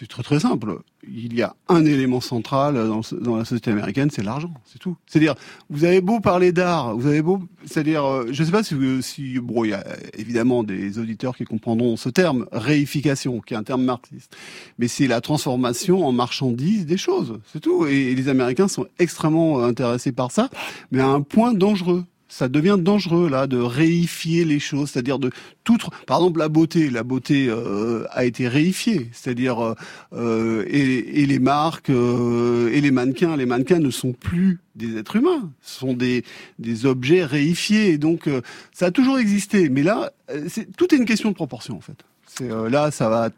[0.00, 0.78] C'est très très simple.
[1.06, 2.74] Il y a un élément central
[3.20, 4.96] dans, la société américaine, c'est l'argent, c'est tout.
[5.06, 5.34] C'est-à-dire,
[5.68, 9.64] vous avez beau parler d'art, vous avez beau, c'est-à-dire, euh, je sais pas si, bon,
[9.64, 9.84] il y a
[10.16, 14.34] évidemment des auditeurs qui comprendront ce terme, réification, qui est un terme marxiste,
[14.78, 17.84] mais c'est la transformation en marchandise des choses, c'est tout.
[17.84, 20.48] Et, les Américains sont extrêmement intéressés par ça,
[20.90, 22.06] mais à un point dangereux.
[22.32, 25.30] Ça devient dangereux là de réifier les choses, c'est-à-dire de
[25.64, 25.76] tout.
[25.76, 29.74] tr- Par exemple, la beauté, la beauté euh, a été réifiée, c'est-à-dire euh,
[30.12, 34.96] euh, et, et les marques euh, et les mannequins, les mannequins ne sont plus des
[34.96, 36.24] êtres humains, ce sont des
[36.60, 37.90] des objets réifiés.
[37.90, 38.40] Et donc euh,
[38.72, 41.80] ça a toujours existé, mais là, euh, c'est tout est une question de proportion en
[41.80, 41.98] fait.
[42.26, 43.30] C'est euh, là, ça va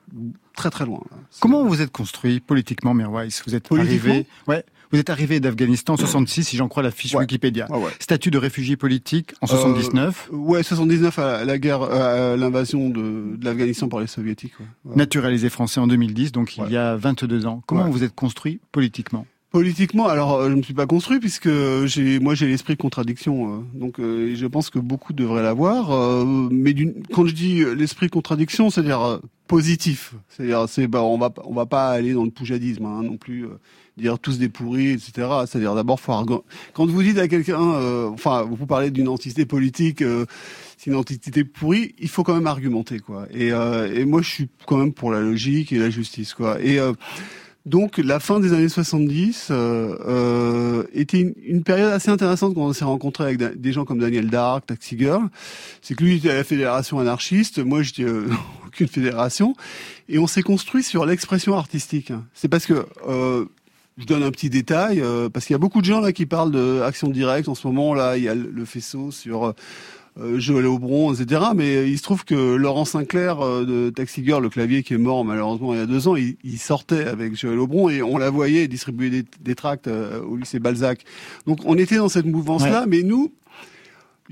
[0.55, 1.01] très très loin.
[1.41, 3.29] Comment vous êtes construit politiquement, Mirwais?
[3.47, 7.15] Vous êtes arrivé, ouais, vous êtes arrivé d'Afghanistan en 66, si j'en crois la fiche
[7.15, 7.21] Ouais.
[7.21, 7.67] Wikipédia.
[7.71, 7.91] Ouais, ouais.
[7.99, 10.29] Statut de réfugié politique en 79.
[10.33, 14.53] Ouais, 79 à la guerre, euh, à l'invasion de, de l'Afghanistan par les soviétiques.
[14.95, 17.63] Naturalisé français en 2010, donc il y a 22 ans.
[17.67, 19.27] Comment vous êtes construit politiquement?
[19.51, 21.51] Politiquement, alors euh, je me suis pas construit puisque
[21.85, 25.91] j'ai, moi j'ai l'esprit de contradiction, euh, donc euh, je pense que beaucoup devraient l'avoir.
[25.93, 26.75] euh, mais
[27.13, 31.31] quand je dis euh, l'esprit de contradiction, c'est-à-dire euh, positif, c'est-à-dire c'est bah on va
[31.45, 33.45] on va pas aller dans le poujadisme hein, non plus.
[33.97, 35.29] Dire tous des pourris, etc.
[35.47, 36.13] C'est-à-dire d'abord, faut
[36.75, 40.27] quand vous dites à quelqu'un, euh, enfin, vous parlez d'une entité politique, euh,
[40.79, 43.27] c'est une entité pourrie, il faut quand même argumenter, quoi.
[43.33, 46.61] Et, euh, et moi, je suis quand même pour la logique et la justice, quoi.
[46.61, 46.93] Et euh,
[47.65, 52.73] donc, la fin des années 70 euh, euh, était une, période assez intéressante quand on
[52.73, 55.29] s'est rencontré avec des gens comme Daniel Dark, Taxi Girl.
[55.81, 58.29] C'est que lui il était à la fédération anarchiste, moi j'étais euh,
[58.67, 59.55] aucune fédération,
[60.09, 62.13] et on s'est construit sur l'expression artistique.
[62.35, 63.45] C'est parce que euh,
[63.99, 66.27] je donne un petit détail euh, parce qu'il y a beaucoup de gens là qui
[66.27, 67.95] parlent de action directe en ce moment.
[67.95, 69.53] Là, il y a le faisceau sur euh,
[70.21, 71.41] euh, Joël Aubron, etc.
[71.57, 74.99] Mais il se trouve que Laurent Sinclair euh, de Taxi Girl, le clavier qui est
[74.99, 78.19] mort malheureusement il y a deux ans, il, il sortait avec Joël Aubron et on
[78.19, 81.05] la voyait distribuer des, des tracts euh, au lycée Balzac.
[81.47, 83.33] Donc on était dans cette mouvance-là, mais nous,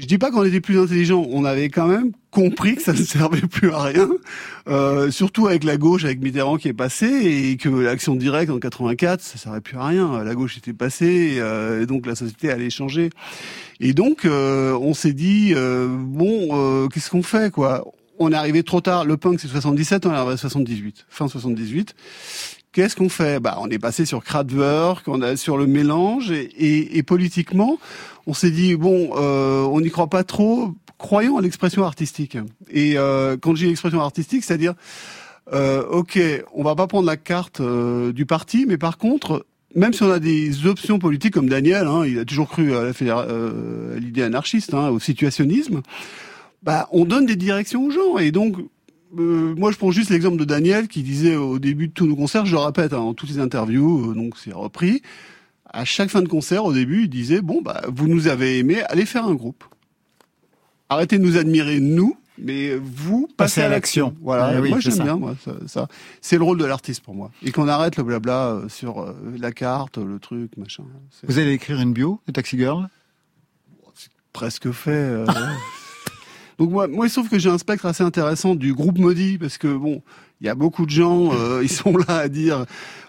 [0.00, 2.98] je dis pas qu'on était plus intelligents, on avait quand même compris que ça ne
[2.98, 4.08] servait plus à rien,
[4.68, 8.58] euh, surtout avec la gauche, avec Mitterrand qui est passé, et que l'action directe en
[8.58, 10.24] 84, ça servait plus à rien.
[10.24, 13.10] La gauche était passée, euh, et donc la société allait changer.
[13.80, 17.84] Et donc euh, on s'est dit euh, bon, euh, qu'est-ce qu'on fait quoi?
[18.18, 19.04] On est arrivé trop tard.
[19.04, 21.94] Le punk c'est 77, on est arrivé à 78, fin 78.
[22.72, 23.40] Qu'est-ce qu'on fait?
[23.40, 27.78] Bah, on est passé sur Kraftwerk, on a sur le mélange et, et, et politiquement,
[28.26, 30.72] on s'est dit bon, euh, on n'y croit pas trop.
[30.96, 32.38] Croyons à l'expression artistique.
[32.70, 34.74] Et euh, quand j'ai l'expression artistique, c'est-à-dire,
[35.52, 36.20] euh, ok,
[36.54, 40.10] on va pas prendre la carte euh, du parti, mais par contre, même si on
[40.12, 44.74] a des options politiques comme Daniel, hein, il a toujours cru à euh, l'idée anarchiste,
[44.74, 45.80] hein, au situationnisme.
[46.62, 48.56] Bah, on donne des directions aux gens et donc
[49.18, 52.16] euh, moi, je prends juste l'exemple de Daniel qui disait au début de tous nos
[52.16, 55.02] concerts, je le répète, hein, dans toutes les interviews, euh, donc c'est repris.
[55.72, 58.82] À chaque fin de concert, au début, il disait bon, bah, vous nous avez aimé,
[58.88, 59.64] allez faire un groupe.
[60.88, 64.16] Arrêtez de nous admirer nous, mais vous passez Passez à à l'action.
[64.22, 64.54] Voilà.
[64.56, 65.16] Eh oui, moi, c'est j'aime bien.
[65.16, 65.88] Moi, ça, ça.
[66.20, 67.30] c'est le rôle de l'artiste pour moi.
[67.44, 70.82] Et qu'on arrête le blabla euh, sur la carte, le truc, machin.
[71.10, 72.88] C'est Vous allez écrire une bio de Taxi Girl?
[74.32, 74.90] Presque fait.
[74.90, 75.26] euh.
[76.60, 79.66] Donc moi, moi, trouve que j'ai un spectre assez intéressant du groupe maudit parce que
[79.66, 80.02] bon,
[80.42, 82.66] il y a beaucoup de gens, euh, ils sont là à dire,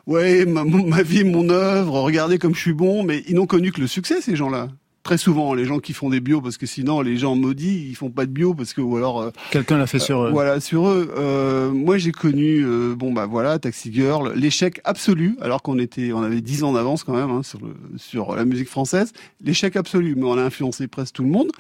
[0.08, 3.74] ouais, ma, ma vie, mon œuvre, regardez comme je suis bon, mais ils n'ont connu
[3.74, 4.70] que le succès ces gens-là.
[5.04, 7.96] Très souvent, les gens qui font des bios, parce que sinon, les gens maudits, ils
[7.96, 10.22] font pas de bio parce que ou alors euh, Quelqu'un l'a fait sur...
[10.22, 11.12] euh, voilà, sur eux.
[11.18, 16.14] Euh, moi, j'ai connu, euh, bon bah voilà, Taxi Girl, l'échec absolu, alors qu'on était,
[16.14, 19.12] on avait 10 ans d'avance quand même hein, sur le, sur la musique française.
[19.44, 21.52] L'échec absolu, mais on a influencé presque tout le monde.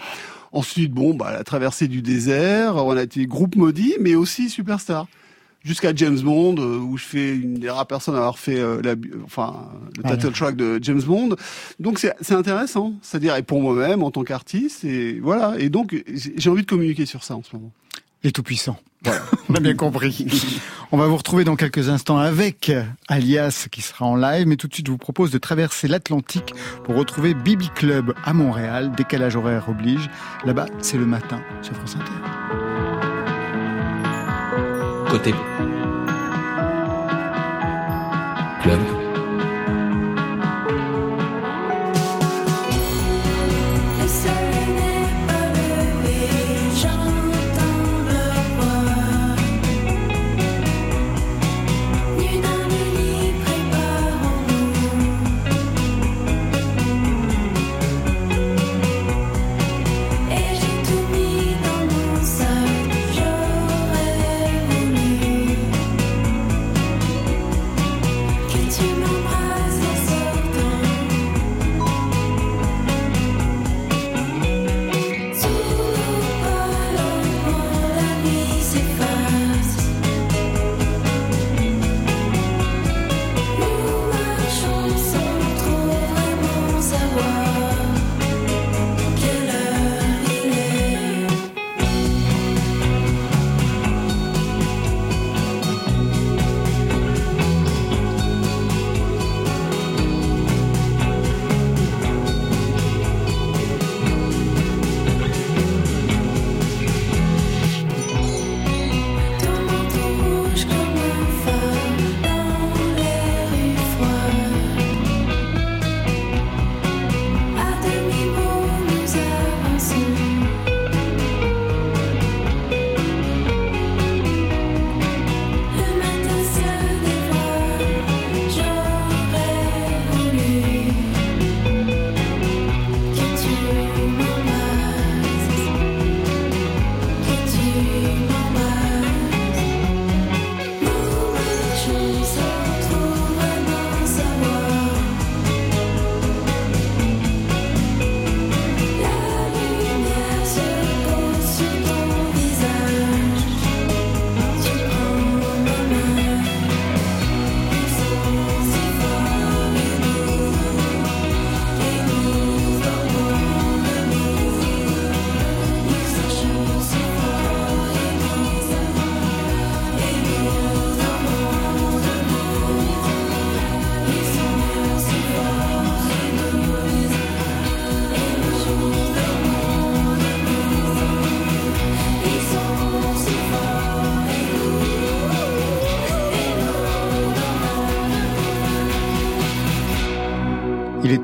[0.51, 5.07] Ensuite, bon bah la traversée du désert, on a été groupe maudit, mais aussi superstar.
[5.63, 8.81] Jusqu'à James Bond, euh, où je fais une des rares personnes à avoir fait euh,
[8.83, 11.35] la, enfin le title track de James Bond.
[11.79, 15.53] Donc c'est c'est intéressant, c'est-à-dire et pour moi-même en tant qu'artiste et voilà.
[15.59, 17.71] Et donc j'ai j'ai envie de communiquer sur ça en ce moment.
[18.23, 18.77] Les tout-puissants.
[19.49, 20.27] On a bien compris.
[20.91, 22.71] On va vous retrouver dans quelques instants avec
[23.07, 26.53] Alias qui sera en live, mais tout de suite je vous propose de traverser l'Atlantique
[26.83, 28.91] pour retrouver Bibi Club à Montréal.
[28.95, 30.09] Décalage horaire oblige.
[30.45, 32.70] Là-bas, c'est le matin sur France Inter.
[35.11, 35.33] Côté
[38.61, 39.00] club.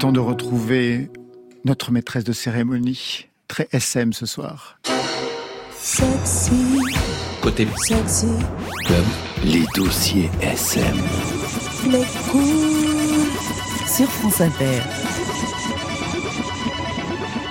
[0.08, 1.10] Temps de retrouver
[1.66, 4.80] notre maîtresse de cérémonie, très SM ce soir.
[5.76, 6.80] Sexy,
[7.42, 8.28] Côté sexy,
[8.86, 9.04] club.
[9.44, 10.96] Les dossiers SM.
[11.92, 13.28] les cool.
[13.88, 14.82] Sur France Inter.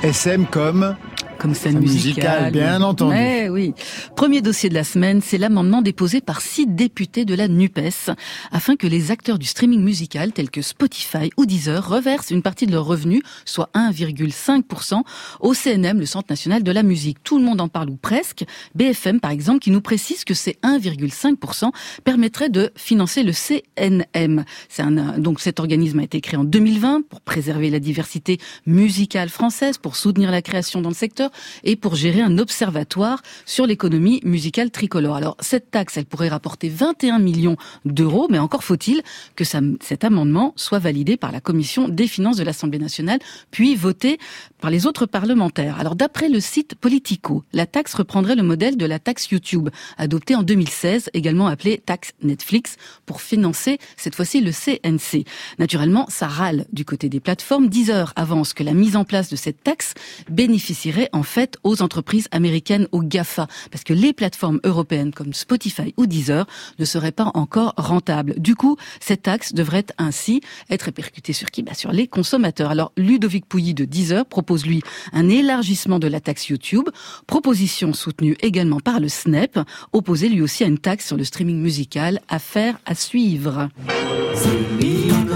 [0.03, 0.97] SM comme
[1.39, 2.45] Comme scène Scène musicale.
[2.45, 3.13] musicale, bien entendu.
[3.15, 3.75] Mais oui.
[4.17, 8.13] Premier dossier de la semaine, c'est l'amendement déposé par six députés de la NUPES
[8.51, 12.65] afin que les acteurs du streaming musical tels que Spotify ou Deezer reversent une partie
[12.65, 15.03] de leurs revenus, soit 1,5%
[15.41, 17.23] au CNM, le Centre national de la musique.
[17.25, 18.47] Tout le monde en parle ou presque.
[18.75, 21.71] BFM par exemple qui nous précise que ces 1,5%
[22.03, 24.47] permettrait de financer le CNM.
[24.79, 29.77] Un, donc cet organisme a été créé en 2020 pour préserver la diversité musicale française,
[29.77, 31.31] pour soutenir la création dans le secteur
[31.65, 35.17] et pour gérer un observatoire sur l'économie musicale tricolore.
[35.17, 39.03] Alors cette taxe, elle pourrait rapporter 21 millions d'euros, mais encore faut-il
[39.35, 43.19] que ça- cet amendement soit validé par la commission des finances de l'Assemblée nationale,
[43.51, 44.19] puis voté
[44.61, 45.79] par les autres parlementaires.
[45.79, 50.35] Alors d'après le site Politico, la taxe reprendrait le modèle de la taxe YouTube, adoptée
[50.35, 55.25] en 2016, également appelée taxe Netflix, pour financer cette fois-ci le CNC.
[55.59, 57.69] Naturellement, ça râle du côté des plateformes.
[57.69, 59.95] Deezer avance que la mise en place de cette taxe
[60.31, 65.95] bénéficierait en fait aux entreprises américaines, aux GAFA, parce que les plateformes européennes comme Spotify
[65.97, 66.47] ou Deezer
[66.79, 68.35] ne seraient pas encore rentables.
[68.39, 71.63] Du coup, cette taxe devrait ainsi être répercutée sur qui?
[71.63, 72.71] Bah Sur les consommateurs.
[72.71, 74.83] Alors, Ludovic Pouilly de Deezer propose, lui,
[75.13, 76.89] un élargissement de la taxe YouTube,
[77.27, 79.59] proposition soutenue également par le SNEP,
[79.93, 83.69] opposé lui aussi à une taxe sur le streaming musical, affaire à suivre.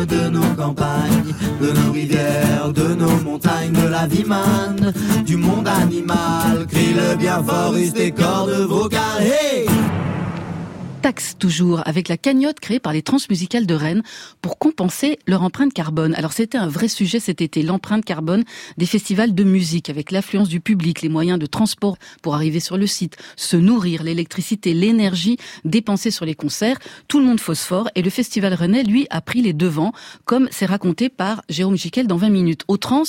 [0.08, 4.92] De nos campagnes, de nos rivières, de nos montagnes, de la vie manne,
[5.26, 6.66] du monde animal.
[6.68, 9.20] Crie-le bien fort, use cordes vocales.
[9.20, 9.99] Hey!
[11.00, 14.02] Taxe toujours avec la cagnotte créée par les transmusicales de Rennes
[14.42, 16.14] pour compenser leur empreinte carbone.
[16.14, 18.44] Alors c'était un vrai sujet cet été, l'empreinte carbone
[18.76, 22.76] des festivals de musique avec l'affluence du public, les moyens de transport pour arriver sur
[22.76, 28.02] le site, se nourrir, l'électricité, l'énergie dépensée sur les concerts, tout le monde phosphore et
[28.02, 29.92] le festival rennais lui a pris les devants
[30.26, 32.64] comme c'est raconté par Jérôme Jiquel dans 20 minutes.
[32.68, 33.04] Au trans,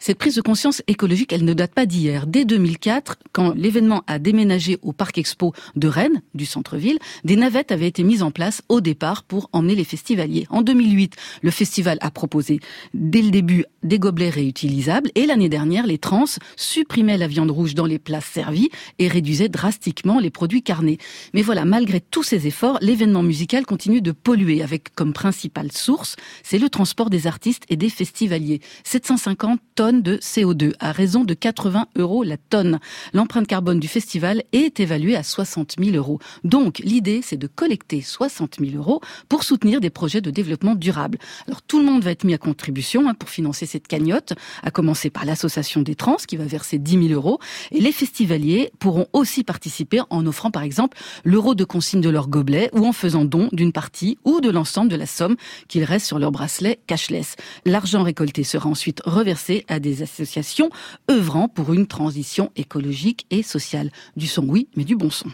[0.00, 2.28] cette prise de conscience écologique, elle ne date pas d'hier.
[2.28, 6.98] Dès 2004, quand l'événement a déménagé au Parc Expo de Rennes, du centre-ville,
[7.36, 10.46] navettes avaient été mises en place au départ pour emmener les festivaliers.
[10.50, 12.60] En 2008, le festival a proposé
[12.94, 16.24] dès le début des gobelets réutilisables et l'année dernière, les trans
[16.56, 20.98] supprimaient la viande rouge dans les plats servis et réduisaient drastiquement les produits carnés.
[21.34, 26.16] Mais voilà, malgré tous ces efforts, l'événement musical continue de polluer avec comme principale source,
[26.42, 28.60] c'est le transport des artistes et des festivaliers.
[28.84, 32.78] 750 tonnes de CO2 à raison de 80 euros la tonne.
[33.12, 36.18] L'empreinte carbone du festival est évaluée à 60 000 euros.
[36.44, 41.18] Donc l'idée, c'est de collecter 60 000 euros pour soutenir des projets de développement durable.
[41.46, 44.70] Alors tout le monde va être mis à contribution hein, pour financer cette cagnotte, à
[44.70, 47.38] commencer par l'association des trans qui va verser 10 000 euros.
[47.70, 52.28] Et les festivaliers pourront aussi participer en offrant par exemple l'euro de consigne de leur
[52.28, 55.36] gobelet ou en faisant don d'une partie ou de l'ensemble de la somme
[55.68, 57.36] qu'il reste sur leur bracelet cashless.
[57.64, 60.70] L'argent récolté sera ensuite reversé à des associations
[61.10, 63.90] œuvrant pour une transition écologique et sociale.
[64.16, 65.30] Du son oui, mais du bon son.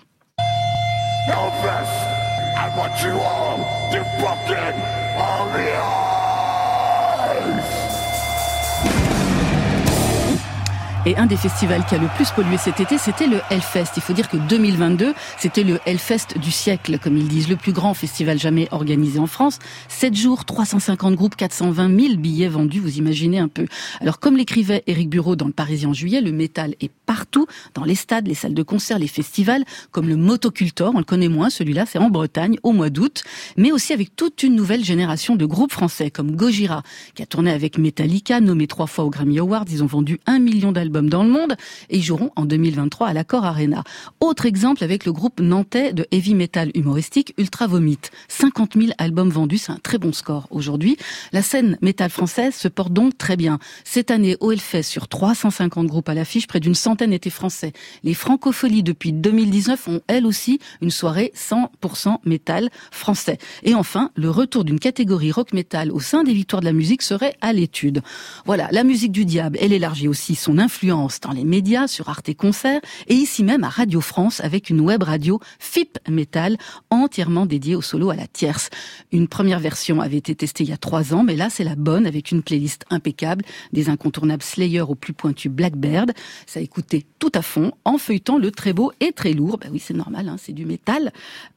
[11.09, 13.93] Et un des festivals qui a le plus pollué cet été, c'était le Hellfest.
[13.97, 17.73] Il faut dire que 2022, c'était le Hellfest du siècle, comme ils disent, le plus
[17.73, 19.59] grand festival jamais organisé en France.
[19.89, 23.65] 7 jours, 350 groupes, 420 000 billets vendus, vous imaginez un peu.
[24.03, 27.85] Alors, comme l'écrivait Éric Bureau dans le Parisien en juillet, le métal est partout, dans
[27.85, 31.49] les stades, les salles de concert, les festivals, comme le Motocultor, on le connaît moins,
[31.49, 33.25] celui-là, c'est en Bretagne, au mois d'août,
[33.57, 36.83] mais aussi avec toute une nouvelle génération de groupes français, comme Gojira,
[37.15, 40.39] qui a tourné avec Metallica, nommé trois fois aux Grammy Awards, ils ont vendu un
[40.39, 41.55] million d'albums dans le monde
[41.89, 43.85] et ils joueront en 2023 à l'Accor Arena.
[44.21, 47.99] Autre exemple avec le groupe nantais de heavy metal humoristique Ultra Vomit.
[48.29, 50.99] 50 000 albums vendus, c'est un très bon score aujourd'hui.
[51.33, 53.59] La scène métal française se porte donc très bien.
[53.85, 57.73] Cette année, au sur 350 groupes à l'affiche, près d'une centaine étaient français.
[58.03, 63.39] Les Francopholies, depuis 2019, ont elles aussi une soirée 100% métal français.
[63.63, 67.03] Et enfin, le retour d'une catégorie rock metal au sein des victoires de la musique
[67.03, 68.03] serait à l'étude.
[68.47, 72.35] Voilà, la musique du diable, elle élargit aussi son influence dans les médias, sur Arte
[72.35, 76.57] Concert, et ici même à Radio France avec une web radio FIP Metal
[76.89, 78.71] entièrement dédiée au solo à la tierce.
[79.13, 81.77] Une première version avait été testée il y a trois ans, mais là c'est la
[81.77, 86.13] bonne avec une playlist impeccable, des incontournables Slayer au plus pointu Blackbird.
[86.47, 89.67] Ça a écouté tout à fond en feuilletant le très beau et très lourd, bah
[89.71, 91.13] oui c'est normal, hein, c'est du métal,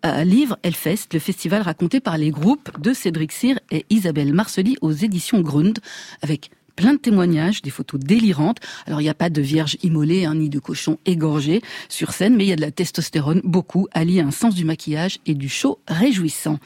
[0.05, 4.77] euh, livre Hellfest, le festival raconté par les groupes de Cédric Cyr et Isabelle Marcely
[4.82, 5.79] aux éditions Grund,
[6.21, 6.51] avec
[6.82, 8.57] plein de témoignages, des photos délirantes.
[8.88, 12.36] Alors il n'y a pas de vierge immolée hein, ni de cochon égorgé sur scène,
[12.36, 15.36] mais il y a de la testostérone, beaucoup, allié à un sens du maquillage et
[15.36, 16.57] du show réjouissant.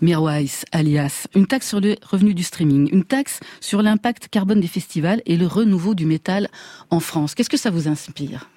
[0.00, 4.66] Mirwais, alias, une taxe sur le revenu du streaming, une taxe sur l'impact carbone des
[4.66, 6.48] festivals et le renouveau du métal
[6.88, 7.34] en France.
[7.34, 8.48] Qu'est-ce que ça vous inspire?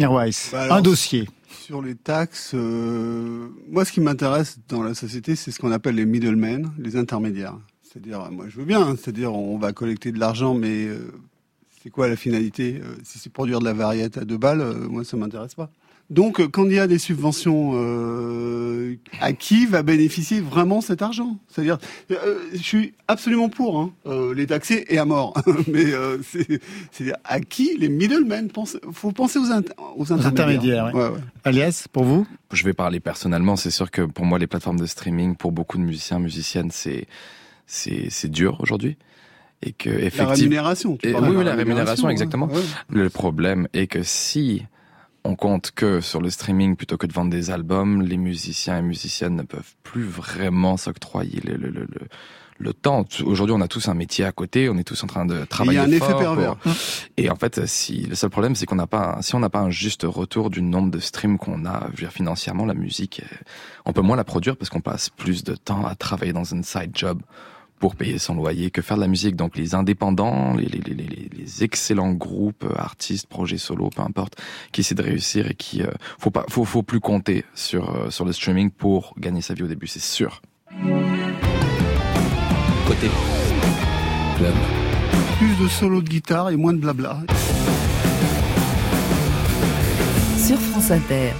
[0.00, 1.28] Mirwais, Bah alors, un dossier.
[1.50, 5.96] Sur les taxes, euh, moi ce qui m'intéresse dans la société, c'est ce qu'on appelle
[5.96, 7.58] les middlemen, les intermédiaires.
[7.82, 11.10] C'est-à-dire, moi je veux bien, hein, c'est-à-dire on va collecter de l'argent, mais euh,
[11.82, 15.02] c'est quoi la finalité Euh, Si c'est produire de la variette à deux balles, moi
[15.04, 15.70] ça m'intéresse pas.
[16.10, 21.02] Donc euh, quand il y a des subventions, euh, à qui va bénéficier vraiment cet
[21.02, 21.38] argent?
[21.48, 21.78] C'est-à-dire,
[22.10, 25.34] euh, je suis absolument pour hein, euh, les taxer et à mort,
[25.68, 26.18] mais euh,
[26.90, 28.76] c'est à qui les middlemen pensent?
[28.92, 29.62] Faut penser aux, int-
[29.96, 30.86] aux intermédiaires.
[30.86, 31.02] intermédiaires, ouais.
[31.02, 31.20] Ouais, ouais.
[31.44, 32.26] Alias, pour vous?
[32.52, 33.54] Je vais parler personnellement.
[33.54, 37.06] C'est sûr que pour moi, les plateformes de streaming, pour beaucoup de musiciens, musiciennes, c'est
[38.30, 38.96] dur aujourd'hui.
[39.62, 40.96] Et que La effectivement, rémunération.
[40.96, 42.10] tu Et oui, la rémunération, hein.
[42.10, 42.46] exactement.
[42.46, 42.60] Ouais.
[42.88, 44.64] le problème est que si
[45.24, 48.82] on compte que sur le streaming plutôt que de vendre des albums, les musiciens et
[48.82, 52.08] musiciennes ne peuvent plus vraiment s'octroyer le, le, le, le,
[52.58, 53.04] le temps.
[53.24, 55.42] Aujourd'hui, on a tous un métier à côté, on est tous en train de Il
[55.42, 56.56] y travailler a un effet pour- pervers.
[57.16, 59.50] Et en fait, si le seul problème, c'est qu'on n'a pas, un- si on n'a
[59.50, 62.74] pas un juste retour du nombre de streams qu'on a, je veux dire, financièrement, la
[62.74, 63.36] musique, euh,
[63.86, 66.62] on peut moins la produire parce qu'on passe plus de temps à travailler dans un
[66.62, 67.20] side job
[67.80, 69.34] pour payer son loyer que faire de la musique.
[69.34, 74.02] Donc les indépendants, les, les, les, les, les excellents groupes, euh, artistes, projets solo, peu
[74.02, 74.36] importe,
[74.70, 78.10] qui essaient de réussir et qui, euh, faut pas, faut, faut plus compter sur euh,
[78.10, 80.42] sur le streaming pour gagner sa vie au début, c'est sûr.
[82.86, 83.08] Côté
[84.36, 84.54] club.
[85.38, 87.22] Plus de solo de guitare et moins de blabla.
[90.36, 91.32] Sur France Inter.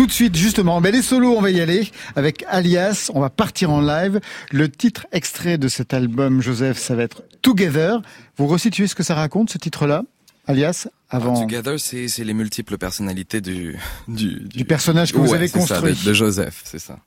[0.00, 1.86] Tout de suite, justement, ben les solos, on va y aller
[2.16, 3.10] avec Alias.
[3.12, 4.18] On va partir en live.
[4.50, 8.00] Le titre extrait de cet album, Joseph, ça va être Together.
[8.38, 10.04] Vous resituez ce que ça raconte, ce titre-là,
[10.46, 13.78] Alias, avant Together, c'est les multiples personnalités du
[14.08, 15.92] du, du personnage que vous avez ça, construit.
[15.92, 16.98] de, de Joseph, c'est ça.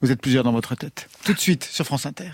[0.00, 1.08] Vous êtes plusieurs dans votre tête.
[1.24, 2.30] Tout de suite sur France Inter.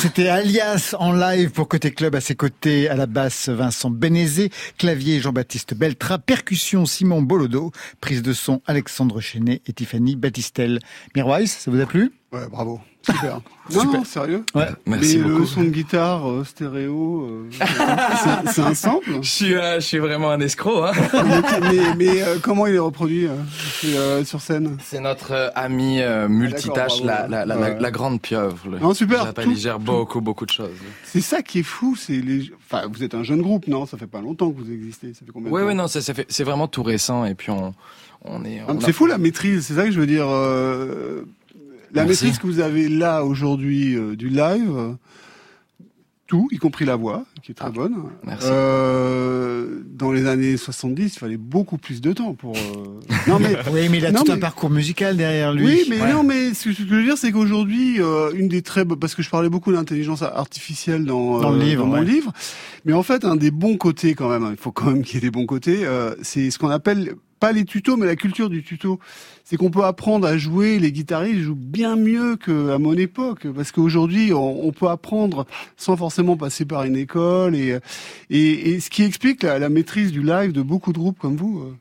[0.00, 2.14] C'était Alias en live pour Côté Club.
[2.14, 4.48] À ses côtés, à la basse, Vincent Bénézé,
[4.78, 7.70] clavier Jean-Baptiste Beltra, percussion Simon Bolodo,
[8.00, 10.78] prise de son Alexandre Chenet et Tiffany Battistel.
[11.14, 12.12] Mirwais, ça vous a plu?
[12.32, 12.80] Ouais, bravo.
[13.02, 13.40] Super.
[13.72, 13.98] non, Super.
[13.98, 14.44] non, sérieux.
[14.54, 14.68] Ouais.
[14.86, 15.38] Merci mais beaucoup.
[15.40, 19.18] le son de guitare euh, stéréo, euh, c'est- c'est un sample.
[19.22, 20.84] Je suis, euh, je suis vraiment un escroc.
[20.86, 20.92] Hein.
[21.24, 23.30] mais mais, mais, euh, comment il est reproduit euh,
[23.86, 27.74] euh, sur scène C'est notre euh, ami euh, multitâche, la, la, la, Ouais.
[27.74, 28.58] la, la grande pieuvre.
[28.70, 30.68] le- Non, super, J'appelle, tout- il gère beaucoup, beaucoup de choses.
[31.04, 32.52] C'est ça qui est fou, c'est les.
[32.70, 33.86] Enfin, vous êtes un jeune groupe, non?
[33.86, 35.14] Ça fait pas longtemps que vous existez.
[35.14, 35.66] Ça fait combien de Oui, temps?
[35.68, 37.74] oui, non, ça, ça fait, c'est vraiment tout récent et puis on,
[38.24, 38.60] on est.
[38.68, 40.26] Ah, a- C'est fou la maîtrise, c'est ça que je veux dire.
[41.92, 42.24] La Merci.
[42.24, 44.96] maîtrise que vous avez là aujourd'hui euh, du live,
[46.26, 47.96] tout, y compris la voix, qui est très Ah, bonne.
[48.24, 48.46] merci.
[48.48, 52.56] Euh, dans les années 70, il fallait beaucoup plus de temps pour.
[52.56, 53.56] euh, Non mais.
[53.72, 55.64] Oui, mais il a Non, tout un parcours musical derrière lui.
[55.64, 56.12] Oui, mais Ouais.
[56.12, 58.84] non, mais ce que ce que je veux dire, c'est qu'aujourd'hui, euh, une des très,
[58.84, 62.04] parce que je parlais beaucoup d'intelligence artificielle dans, Dans le euh, livre, mon ouais.
[62.04, 62.32] livre,
[62.84, 65.14] mais en fait, un des bons côtés quand même, hein, il faut quand même qu'il
[65.16, 68.16] y ait des bons côtés, euh, c'est ce qu'on appelle pas les tutos, mais la
[68.16, 69.00] culture du tuto.
[69.44, 73.72] C'est qu'on peut apprendre à jouer, les guitaristes jouent bien mieux qu'à mon époque, parce
[73.72, 77.80] qu'aujourd'hui, on, peut apprendre sans forcément passer par une école, et,
[78.30, 81.74] et, ce qui explique la, la maîtrise du live de beaucoup de groupes comme vous.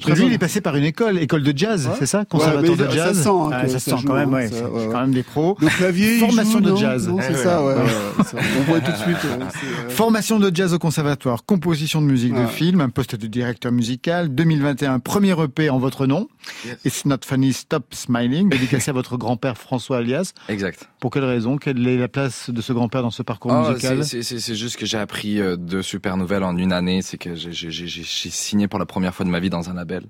[0.00, 1.94] Très Lui, il est passé par une école, école de jazz, Ouais.
[1.98, 4.14] c'est ça Conservatoire Ouais, de ça jazz sent, hein, Ah, ça ça sent joue, quand
[4.14, 4.88] même, ouais, ça, c'est ouais, ouais.
[4.92, 5.56] quand même des pros.
[5.60, 7.08] Le clavier, Formation joue, de non jazz.
[7.08, 7.74] Non, c'est Ouais, ça, ouais.
[7.74, 7.80] ouais.
[7.82, 8.40] ouais.
[8.58, 9.16] On voit tout de suite.
[9.24, 12.46] ouais, euh, Formation de jazz au conservatoire, composition de musique de Ouais.
[12.48, 16.28] film, un poste de directeur musical, 2021, premier EP en votre nom.
[16.64, 16.76] Yes.
[16.84, 20.32] It's not funny, stop smiling, dédicacé à votre grand-père François Alias.
[20.48, 20.88] Exact.
[21.00, 21.56] Pour quelle raison?
[21.58, 24.04] Quelle est la place de ce grand-père dans ce parcours Oh, musical?
[24.04, 27.00] c'est- c'est c'est- c'est juste que j'ai appris euh, deux super nouvelles en une année.
[27.02, 29.50] C'est que j'ai- j'ai j'ai- j'ai- j'ai signé pour la première fois de ma vie
[29.50, 30.04] dans un label.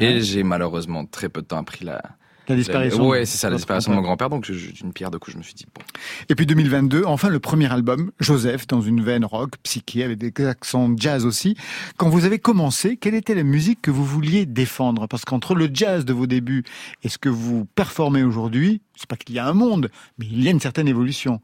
[0.00, 2.02] Et j'ai malheureusement très peu de temps appris la.
[2.48, 3.06] La disparition.
[3.06, 4.28] Ouais, c'est ça, la de disparition de mon grand-père.
[4.28, 5.80] Donc, d'une pierre deux coups, je me suis dit bon.
[6.28, 10.46] Et puis 2022, enfin le premier album, Joseph, dans une veine rock, psyché, avec des
[10.46, 11.56] accents jazz aussi.
[11.98, 15.06] Quand vous avez commencé, quelle était la musique que vous vouliez défendre?
[15.06, 16.64] Parce qu'entre le jazz de vos débuts
[17.04, 19.88] et ce que vous performez aujourd'hui, c'est pas qu'il y a un monde,
[20.18, 21.40] mais il y a une certaine évolution.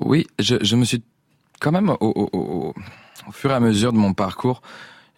[0.00, 1.04] Oui, je, je me suis
[1.60, 2.74] quand même au, au, au,
[3.28, 4.62] au fur et à mesure de mon parcours,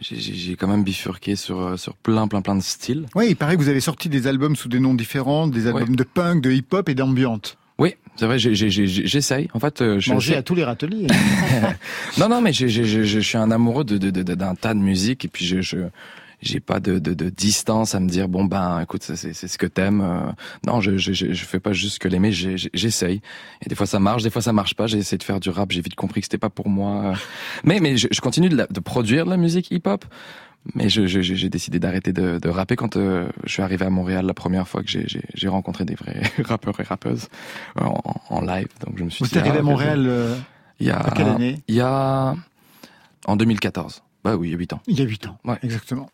[0.00, 3.06] j'ai- j'ai j'ai quand même bifurqué sur euh, sur plein plein plein de styles.
[3.14, 5.96] Oui, il paraît que vous avez sorti des albums sous des noms différents, des albums
[5.96, 7.56] de punk, de hip-hop et d'ambiante.
[7.78, 9.48] Oui, c'est vrai, j'essaye.
[9.52, 11.06] En fait, euh, je Manger à tous les râteliers.
[12.18, 14.72] Non, non, mais j'ai- j'ai- j'ai- je suis un amoureux de de- de- d'un tas
[14.74, 15.76] de musique et puis je je
[16.42, 19.58] j'ai pas de, de, de distance à me dire bon ben écoute c'est c'est ce
[19.58, 20.00] que t'aimes.
[20.02, 20.30] euh.
[20.66, 23.20] Non, je, je je fais pas juste que l'aimer, j'essaye.
[23.64, 24.86] Et des fois ça marche, des fois ça marche pas.
[24.86, 27.14] J'ai essayé de faire du rap, j'ai vite compris que c'était pas pour moi.
[27.64, 30.04] Mais mais je, je continue de, la- de produire de la musique hip-hop.
[30.74, 34.34] Mais j'ai décidé d'arrêter de, de rapper quand euh, je suis arrivé à Montréal la
[34.34, 37.28] première fois que j'ai- rencontré des vrais rappeurs et rappeuses
[37.80, 38.66] euh, en, en live.
[38.84, 40.34] Donc je me suis vous êtes arrivé ah, à Montréal euh,
[40.80, 41.62] il y a quelle année?
[41.68, 42.34] Il y a
[43.26, 44.02] en 2014.
[44.26, 44.80] Bah oui, il y a 8 ans.
[44.88, 45.38] il y a 8 ans.
[45.44, 45.56] Ouais.
[45.62, 46.10] Exactement.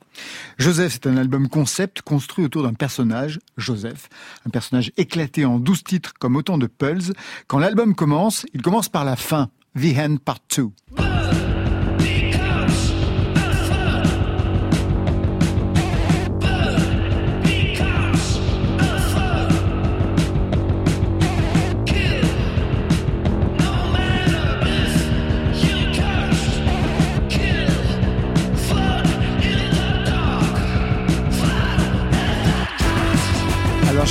[0.59, 4.11] Joseph, c'est un album concept construit autour d'un personnage, Joseph.
[4.47, 7.15] Un personnage éclaté en 12 titres comme autant de pulls.
[7.47, 9.49] Quand l'album commence, il commence par la fin.
[9.81, 11.12] The End Part 2.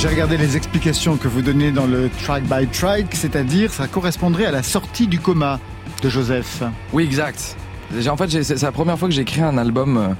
[0.02, 4.46] J'ai regardé les explications que vous donnez dans le track by track, c'est-à-dire ça correspondrait
[4.46, 5.60] à la sortie du coma
[6.02, 6.62] de Joseph.
[6.92, 7.56] Oui, exact.
[8.10, 10.16] En fait, c'est la première fois que j'ai écrit un album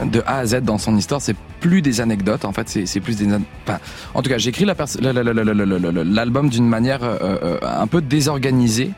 [0.00, 1.22] euh, de A à Z dans son histoire.
[1.22, 3.32] C'est plus des anecdotes, en fait, c'est plus des...
[3.32, 3.78] an- Enfin,
[4.12, 8.90] en tout cas, la- l'album d'une manière euh, euh, un peu désorganisée.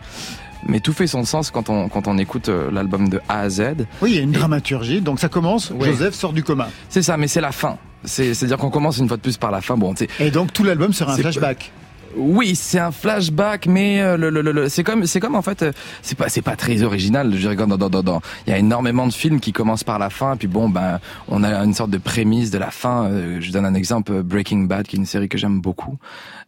[0.67, 3.63] Mais tout fait son sens quand on, quand on écoute l'album de A à Z.
[4.01, 5.73] Oui, il y a une dramaturgie, donc ça commence.
[5.81, 6.69] Joseph sort du coma.
[6.89, 7.77] C'est ça, mais c'est la fin.
[8.05, 9.77] C'est- C'est-à-dire qu'on commence une fois de plus par la fin.
[9.77, 11.73] Bon, Et donc tout l'album sera un flashback.
[12.15, 15.41] Oui, c'est un flashback, mais euh, le, le, le- le- c'est comme, c'est comme en
[15.41, 15.73] fait, euh,
[16.03, 17.33] c'est pas, c'est pas très original.
[17.33, 19.99] Je dirais dans, dans, dans, dans, il y a énormément de films qui commencent par
[19.99, 23.07] la fin, puis bon, ben, on a une sorte de prémisse de la fin.
[23.07, 25.97] Euh, je donne un exemple, Breaking Bad, qui est une série que j'aime beaucoup.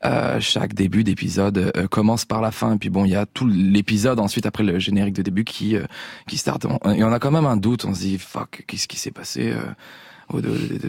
[0.04, 3.24] Euh, chaque début d'épisode euh, commence par la fin, et puis bon, il y a
[3.24, 5.84] tout l'épisode ensuite après le générique de début qui, euh,
[6.28, 6.66] qui start.
[6.66, 7.86] On- Et on a quand même un doute.
[7.86, 9.54] On se dit, fuck, qu'est-ce qui s'est passé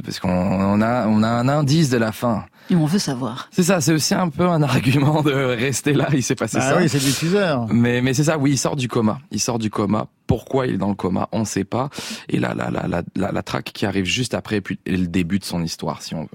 [0.04, 2.46] Parce qu'on on a, on a un indice de la fin.
[2.70, 3.48] Et on veut savoir.
[3.52, 6.72] C'est ça, c'est aussi un peu un argument de rester là, il s'est passé Ah
[6.72, 6.78] ça.
[6.78, 7.58] oui, c'est du teaser.
[7.70, 9.20] Mais, mais c'est ça, oui, il sort du coma.
[9.32, 10.08] Il sort du coma.
[10.26, 11.90] Pourquoi il est dans le coma, on sait pas.
[12.28, 15.06] Et là, la, la, la, la, la track qui arrive juste après, puis et le
[15.08, 16.28] début de son histoire, si on veut.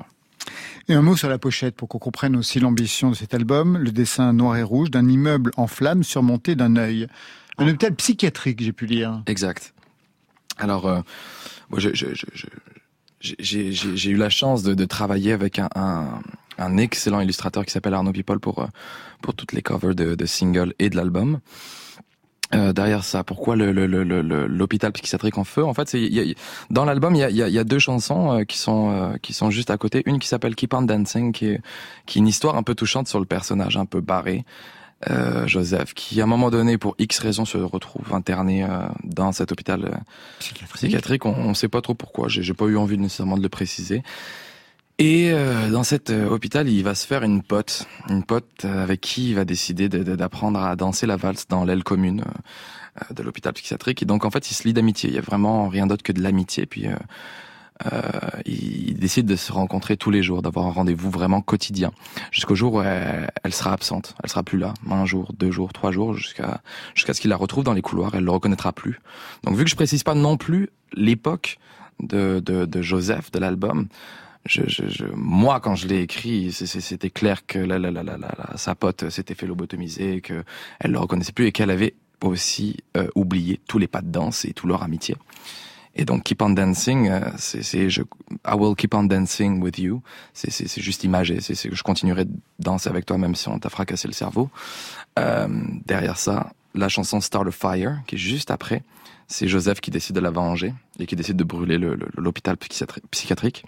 [0.89, 3.91] Et un mot sur la pochette pour qu'on comprenne aussi l'ambition de cet album, le
[3.91, 7.09] dessin noir et rouge d'un immeuble en flammes surmonté d'un œil.
[7.59, 9.23] Un hôpital psychiatrique, j'ai pu lire.
[9.27, 9.75] Exact.
[10.59, 11.01] Alors, euh,
[11.71, 12.47] moi, je, je, je, je-
[13.21, 16.21] j'ai- eu la chance de, de travailler avec un, un,
[16.59, 18.67] un excellent illustrateur qui s'appelle Arnaud People pour, euh,
[19.23, 21.41] pour toutes les covers de, de singles et de l'album.
[22.53, 24.91] Euh, derrière ça, pourquoi le- le- le- le- l'hôpital?
[24.91, 26.35] Psychiatrique en feu En fait, y a-
[26.69, 29.33] dans l'album, il y a, y, y a deux chansons euh, qui sont euh, qui
[29.35, 30.03] sont juste à côté.
[30.07, 31.61] Une qui s'appelle Keep on Dancing, qui est
[32.07, 34.45] qui est une histoire un peu touchante sur le personnage un peu barré,
[35.09, 38.69] euh, Joseph, qui à un moment donné, pour X raisons, se retrouve interné euh,
[39.05, 39.97] dans cet hôpital euh,
[40.75, 41.25] psychiatrique.
[41.25, 42.29] On, on sait pas trop pourquoi.
[42.29, 44.03] J'ai pas eu envie nécessairement de le préciser.
[44.99, 49.31] Et euh, dans cet hôpital, il va se faire une pote, une pote avec qui
[49.31, 52.23] il va décider de- de- d'apprendre à danser la valse dans l'aile commune
[53.17, 54.03] de l'hôpital psychiatrique.
[54.03, 55.09] Et donc en fait, il se lie d'amitié.
[55.09, 56.67] Il y a vraiment rien d'autre que de l'amitié.
[56.67, 56.85] Puis
[57.93, 58.01] euh,
[58.47, 61.91] il, décide de se rencontrer tous les jours, d'avoir un rendez-vous vraiment quotidien,
[62.31, 64.15] jusqu'au jour où elle, elle sera absente.
[64.23, 66.61] Elle sera plus là, un jour, deux jours, trois jours, jusqu'à
[66.95, 68.15] jusqu'à ce qu'il la retrouve dans les couloirs.
[68.15, 69.01] Elle le reconnaîtra plus.
[69.45, 71.57] Donc vu que je précise pas non plus l'époque
[72.01, 73.89] de, de, de Joseph de l'album.
[74.47, 78.17] Je, je, je, moi, quand je l'ai écrit, c'était clair que la, la, la, la,
[78.17, 80.45] la- la- sa pote s'était fait lobotomiser, que
[80.79, 84.47] elle le reconnaissait plus et qu'elle avait aussi euh, oublié tous les pas de danse
[84.47, 85.15] et toute leur amitié.
[86.01, 88.01] Et donc, Keep on Dancing, euh, c'est, je,
[88.47, 90.03] I will keep on dancing with you.
[90.33, 91.41] C'est, c'est, c'est juste imagé.
[91.43, 94.49] C'est, c'est, je continuerai de danser avec toi même si on t'a fracassé le cerveau.
[95.19, 95.47] Euh,
[95.85, 98.83] derrière ça, la chanson Start a Fire, qui est juste après,
[99.29, 102.57] c'est Joseph qui décide de la venger et qui décide de brûler le- le- l'hôpital
[102.57, 103.65] psychiatri- psychiatrique.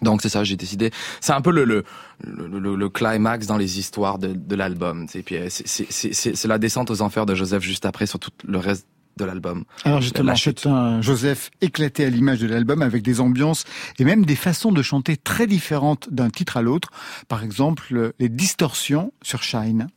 [0.00, 0.92] Donc c'est ça, j'ai décidé.
[1.20, 1.82] C'est un peu le le,
[2.24, 5.08] le, le- climax dans les histoires de, de l'album.
[5.08, 5.22] sais.
[5.22, 8.86] Puis euh, c'est la descente aux enfers de Joseph juste après sur tout le reste
[9.18, 9.64] de l'album.
[9.84, 13.64] Alors justement, c'est un Joseph éclaté à l'image de l'album avec des ambiances
[13.98, 16.90] et même des façons de chanter très différentes d'un titre à l'autre.
[17.28, 19.88] Par exemple, les distorsions sur Shine.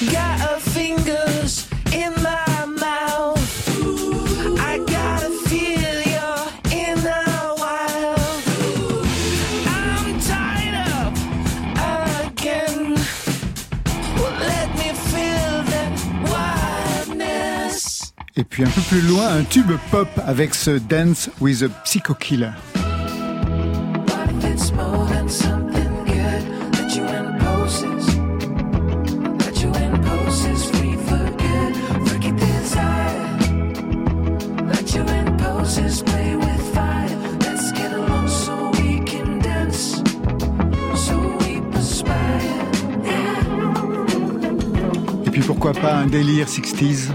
[0.00, 2.21] Got her fingers in
[18.34, 22.14] Et puis un peu plus loin, un tube pop avec ce Dance with a Psycho
[22.14, 22.48] Killer.
[45.24, 47.10] Et puis pourquoi pas un délire 60s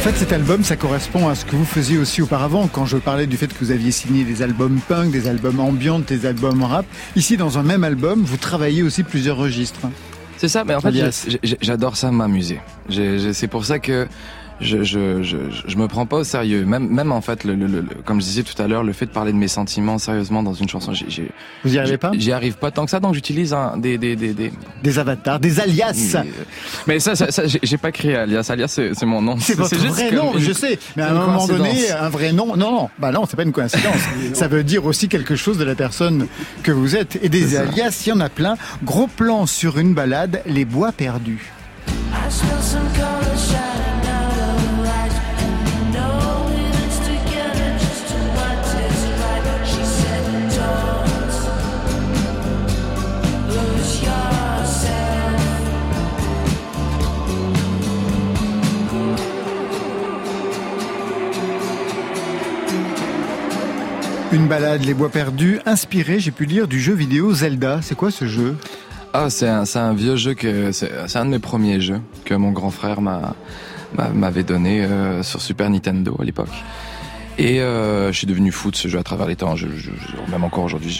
[0.00, 3.26] fait, cet album, ça correspond à ce que vous faisiez aussi auparavant, quand je parlais
[3.26, 6.86] du fait que vous aviez signé des albums punk, des albums ambiantes, des albums rap.
[7.16, 9.80] Ici, dans un même album, vous travaillez aussi plusieurs registres.
[10.38, 10.94] C'est ça, mais en fait,
[11.60, 12.60] j'adore ça m'amuser.
[12.88, 14.08] C'est pour ça que
[14.60, 15.36] je, je, je,
[15.66, 16.64] je me prends pas au sérieux.
[16.64, 19.06] Même, même en fait, le, le, le- comme je disais tout à l'heure, le fait
[19.06, 21.30] de parler de mes sentiments sérieusement dans une chanson, j'ai- j'ai-
[21.64, 22.10] Vous y arrivez pas?
[22.14, 24.52] J'y arrive pas tant que ça, donc j'utilise un, des, des, des, des,
[24.82, 26.24] Des avatars, des alias Mais, euh,
[26.86, 28.46] Mais ça, ça, ça, j'ai j'ai pas créé alias.
[28.50, 29.36] Alias, c'est c'est mon nom.
[29.40, 30.78] C'est votre juste vrai nom, une- je sais.
[30.96, 33.52] Mais à un moment donné, un vrai nom, non, non, bah non, c'est pas une
[33.52, 33.94] coïncidence.
[34.34, 36.26] ça veut dire aussi quelque chose de la personne
[36.62, 37.18] que vous êtes.
[37.22, 38.56] Et des alias, il y en a plein.
[38.84, 41.52] Gros plan sur une balade, les bois perdus.
[42.12, 43.89] I
[64.58, 67.80] les bois perdus, inspiré, j'ai pu lire, du jeu vidéo Zelda.
[67.82, 68.56] C'est quoi ce jeu?
[69.12, 72.70] Ah, c'est un, vieux jeu que c'est un de mes premiers jeux que mon grand
[72.70, 73.34] frère m'a
[73.96, 76.50] m'a- m'avait donné euh, sur Super Nintendo à l'époque.
[77.38, 79.56] Et euh, je suis devenu fou de ce jeu à travers les temps.
[79.56, 79.66] Je,
[80.30, 80.96] même encore aujourd'hui,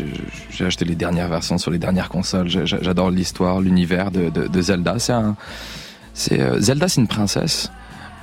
[0.51, 2.49] j'ai acheté les dernières versions sur les dernières consoles.
[2.49, 4.99] J'adore l'histoire, l'univers de, Zelda.
[4.99, 5.37] C'est un,
[6.33, 7.71] euh, Zelda, c'est une princesse.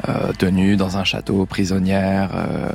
[0.08, 2.70] Euh, tenue dans un château, prisonnière, euh,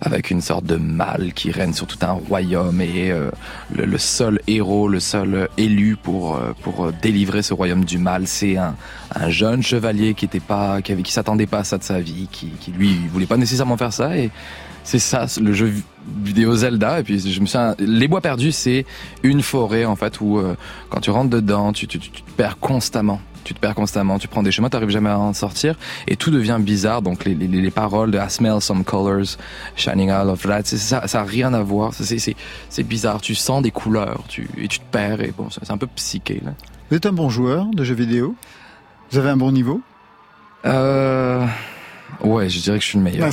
[0.00, 3.30] avec une sorte de mal qui règne sur tout un royaume et euh,
[3.74, 8.26] le, le seul héros, le seul élu pour euh, pour délivrer ce royaume du mal,
[8.26, 8.74] c'est un,
[9.14, 12.00] un jeune chevalier qui était pas qui avait qui s'attendait pas à ça de sa
[12.00, 14.30] vie, qui, qui lui il voulait pas nécessairement faire ça et
[14.84, 15.82] c'est ça le jeu vi-
[16.24, 18.84] vidéo Zelda et puis je me souviens les bois perdus c'est
[19.22, 20.56] une forêt en fait où euh,
[20.90, 24.28] quand tu rentres dedans tu, tu tu te perds constamment tu te perds constamment, tu
[24.28, 25.76] prends des chemins, tu n'arrives jamais à en sortir,
[26.06, 27.02] et tout devient bizarre.
[27.02, 29.36] Donc les, les, les paroles de I smell some colors
[29.76, 31.92] shining out of c'est- ça, ça a rien à voir.
[31.94, 33.20] C'est, bizarre.
[33.20, 35.20] Tu sens des couleurs, tu et tu te perds.
[35.22, 36.52] Et bon, c'est c'est un peu psyché là.
[36.90, 38.34] Vous êtes un bon joueur de jeux vidéo?
[39.10, 39.80] Vous avez un bon niveau?
[40.66, 41.46] Euh...
[42.20, 43.30] Ouais, je dirais que je suis le meilleur.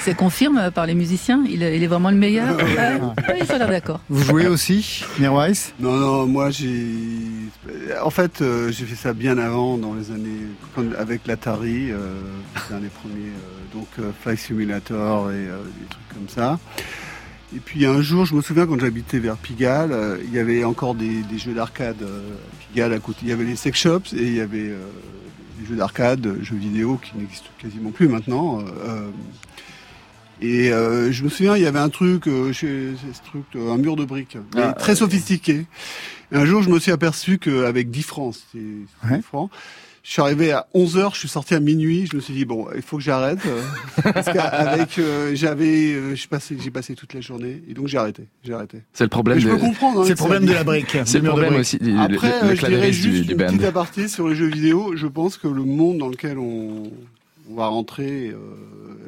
[0.00, 2.64] C'est confirme par les musiciens il, il est vraiment le meilleur Ouais,
[3.26, 4.00] ouais, Ils sont d'accord.
[4.10, 6.84] Vous jouez aussi, Mirwais Non, non, moi j'ai.
[8.02, 10.46] En fait, euh, j'ai fait ça bien avant, dans les années.
[10.98, 12.20] avec l'Atari, euh,
[12.72, 13.14] un des premiers.
[13.14, 16.58] euh, donc, euh, Flight Simulator et euh, des trucs comme ça.
[17.56, 20.64] Et puis un jour, je me souviens quand j'habitais vers Pigalle, euh, il y avait
[20.64, 23.20] encore des, des jeux d'arcade euh, à Pigalle à côté.
[23.22, 24.78] Il y avait les sex shops et il y avait euh,
[25.64, 28.60] des jeux d'arcade, jeux vidéo qui n'existent quasiment plus maintenant.
[28.60, 29.08] euh,
[30.40, 33.44] et euh, je me souviens, il y avait un truc, euh, chez, c'est ce truc,
[33.56, 35.64] euh, un mur de briques, mais Ah, très sophistiqué.
[36.32, 38.64] Et un jour, je me suis aperçu qu'avec 10 francs, c'était
[39.02, 39.18] c'était Ouais.
[39.18, 39.50] 10 francs,
[40.04, 42.44] je suis arrivé à 11 heures, je suis sorti à minuit, je me suis dit,
[42.44, 43.38] bon, il faut que j'arrête.
[43.46, 43.62] euh,
[44.12, 47.96] parce qu'avec, euh, j'avais, euh, j'ai passé, j'ai passé toute la journée, et donc j'ai
[47.96, 48.82] arrêté, j'ai arrêté.
[48.92, 49.38] C'est le problème.
[49.38, 49.54] Mais je de...
[49.54, 50.00] peux comprendre.
[50.00, 50.94] hein, C'est le problème de la brique.
[51.06, 51.60] C'est le mur de problème brique.
[51.62, 51.78] aussi.
[51.78, 53.46] du- Après, le, le je dirais juste du, du une band.
[53.46, 54.94] petite aparté sur les jeux vidéo.
[54.94, 56.82] Je pense que le monde dans lequel on,
[57.50, 58.28] on va rentrer.
[58.28, 58.36] euh,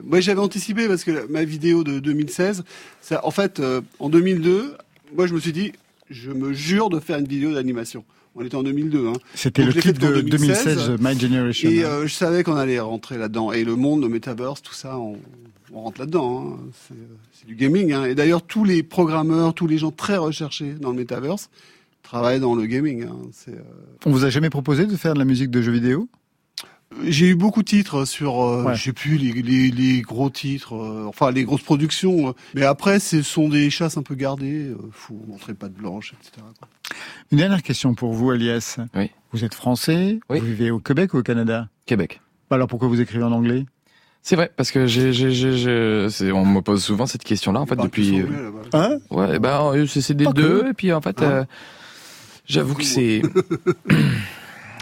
[0.03, 2.65] Moi, j'avais anticipé parce que ma vidéo de 2016,
[3.03, 4.75] ça, en fait, euh, en 2002,
[5.15, 5.73] moi, je me suis dit,
[6.09, 8.03] je me jure de faire une vidéo d'animation.
[8.37, 9.09] On était en 2002.
[9.09, 9.13] Hein.
[9.35, 11.71] C'était le clip de 2016, 2016, My Generation.
[11.71, 13.53] Et euh, je savais qu'on allait rentrer là-dedans.
[13.53, 15.17] Et le monde, le metaverse, tout ça, on,
[15.73, 16.59] on rentre là-dedans.
[16.59, 16.71] hein.
[17.33, 17.93] C'est du gaming.
[17.93, 18.05] Hein.
[18.05, 21.49] Et d'ailleurs, tous les programmeurs, tous les gens très recherchés dans le metaverse
[22.03, 23.05] travaillent dans le gaming.
[23.05, 23.17] Hein.
[23.49, 23.53] Euh,
[24.05, 26.09] On vous a jamais proposé de faire de la musique de jeux vidéo?
[27.05, 28.75] J'ai eu beaucoup de titres sur, euh, Ouais.
[28.77, 32.29] je sais plus, les, les, les gros titres, euh, enfin les grosses productions.
[32.29, 32.33] euh.
[32.55, 34.69] mais après, ce sont des chasses un peu gardées.
[34.69, 36.47] Euh, faut montrer pas de blanche, etc.
[36.59, 36.69] quoi.
[37.33, 38.79] Une dernière question pour vous, Alias.
[38.95, 39.11] Oui.
[39.33, 40.39] Vous êtes français, Oui.
[40.39, 41.69] vous vivez au Québec ou au Canada?
[41.87, 42.21] Québec.
[42.51, 43.67] Alors pourquoi vous écrivez en anglais?
[44.23, 47.89] C'est vrai parce que j'ai, j'ai, on me pose souvent cette question-là en fait parlent
[47.89, 48.21] depuis.
[48.21, 48.51] euh.
[48.73, 48.99] Hein?
[49.11, 50.71] Ouais, ben c'est c'est des Pas deux que.
[50.71, 51.25] et puis en fait, Hein?
[51.31, 51.45] euh,
[52.47, 53.23] j'avoue que c'est.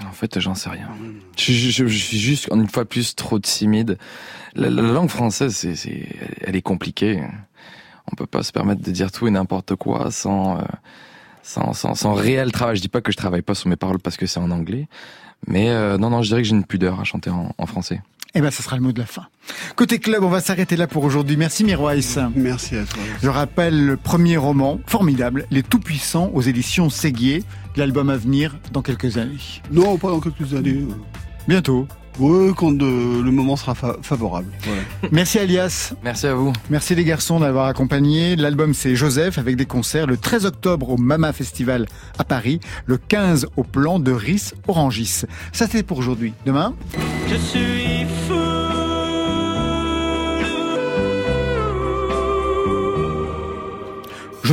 [0.07, 0.89] en fait, j'en sais rien.
[1.37, 3.99] Je, suis juste une fois plus trop timide.
[4.55, 6.09] La, la langue française, c'est, c'est,
[6.41, 7.23] elle est compliquée.
[8.11, 10.63] On peut pas se permettre de dire tout et n'importe quoi sans, euh,
[11.43, 12.77] sans, sans, sans réel travail.
[12.77, 14.89] Je dis pas que je travaille pas sur mes paroles parce que c'est en anglais,
[15.47, 18.01] mais euh, non, non, je dirais que j'ai une pudeur à chanter en, en français.
[18.37, 19.27] Eh ben, ce sera le mot de la fin.
[19.77, 21.37] Côté club, on va s'arrêter là pour aujourd'hui.
[21.37, 22.01] Merci Mirwais.
[22.35, 23.01] Merci à toi.
[23.23, 27.45] Je rappelle le premier roman, formidable, Les Tout-Puissants, aux éditions Séguier,
[27.77, 29.39] l'album à venir dans quelques années.
[29.71, 30.85] Non, pas dans quelques années.
[31.47, 31.87] Bientôt.
[32.19, 34.47] Ouais, quand euh, le moment sera fa- favorable.
[34.63, 34.83] Voilà.
[35.13, 35.95] Merci Alias.
[36.05, 36.53] Merci à vous.
[36.71, 38.37] Merci les garçons d'avoir accompagné.
[38.37, 41.87] L'album c'est Joseph avec des concerts le 13 octobre au Mama Festival
[42.19, 45.23] à Paris, le 15 au plan de Ris Orangis.
[45.53, 46.35] Ça c'est pour aujourd'hui.
[46.47, 46.75] Demain?
[47.29, 48.54] Je suis fou.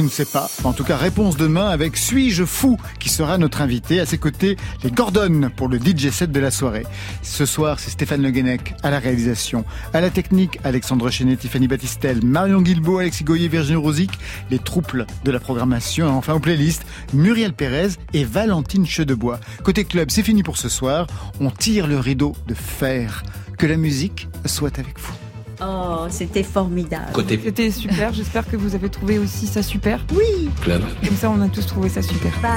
[0.02, 0.50] Ne sais pas.
[0.64, 4.00] En tout cas, réponse demain avec Suis-je fou qui sera notre invité.
[4.00, 6.88] À ses côtés, les Gordon pour le DJ set de la soirée.
[7.22, 9.64] Ce soir, c'est Stéphane Le Guenec à la réalisation.
[9.94, 14.12] À la technique, Alexandre Chenet, Tiffany Battistel, Marion Guilbault, Alexis Goyer, Virginie Rosic,
[14.50, 16.08] les trouples de la programmation.
[16.18, 19.40] Enfin, aux playlists, Muriel Pérez et Valentine Chedebois.
[19.64, 21.06] Côté club, c'est fini pour ce soir.
[21.40, 23.22] On tire le rideau de fer.
[23.60, 25.21] Que la musique soit avec vous.
[25.64, 27.12] Oh, c'était formidable.
[27.14, 30.04] Côté C'était super, j'espère que vous avez trouvé aussi ça super.
[30.14, 30.82] Oui, club.
[31.06, 32.32] Comme ça, on a tous trouvé ça super.
[32.42, 32.52] bye,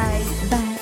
[0.51, 0.74] bye.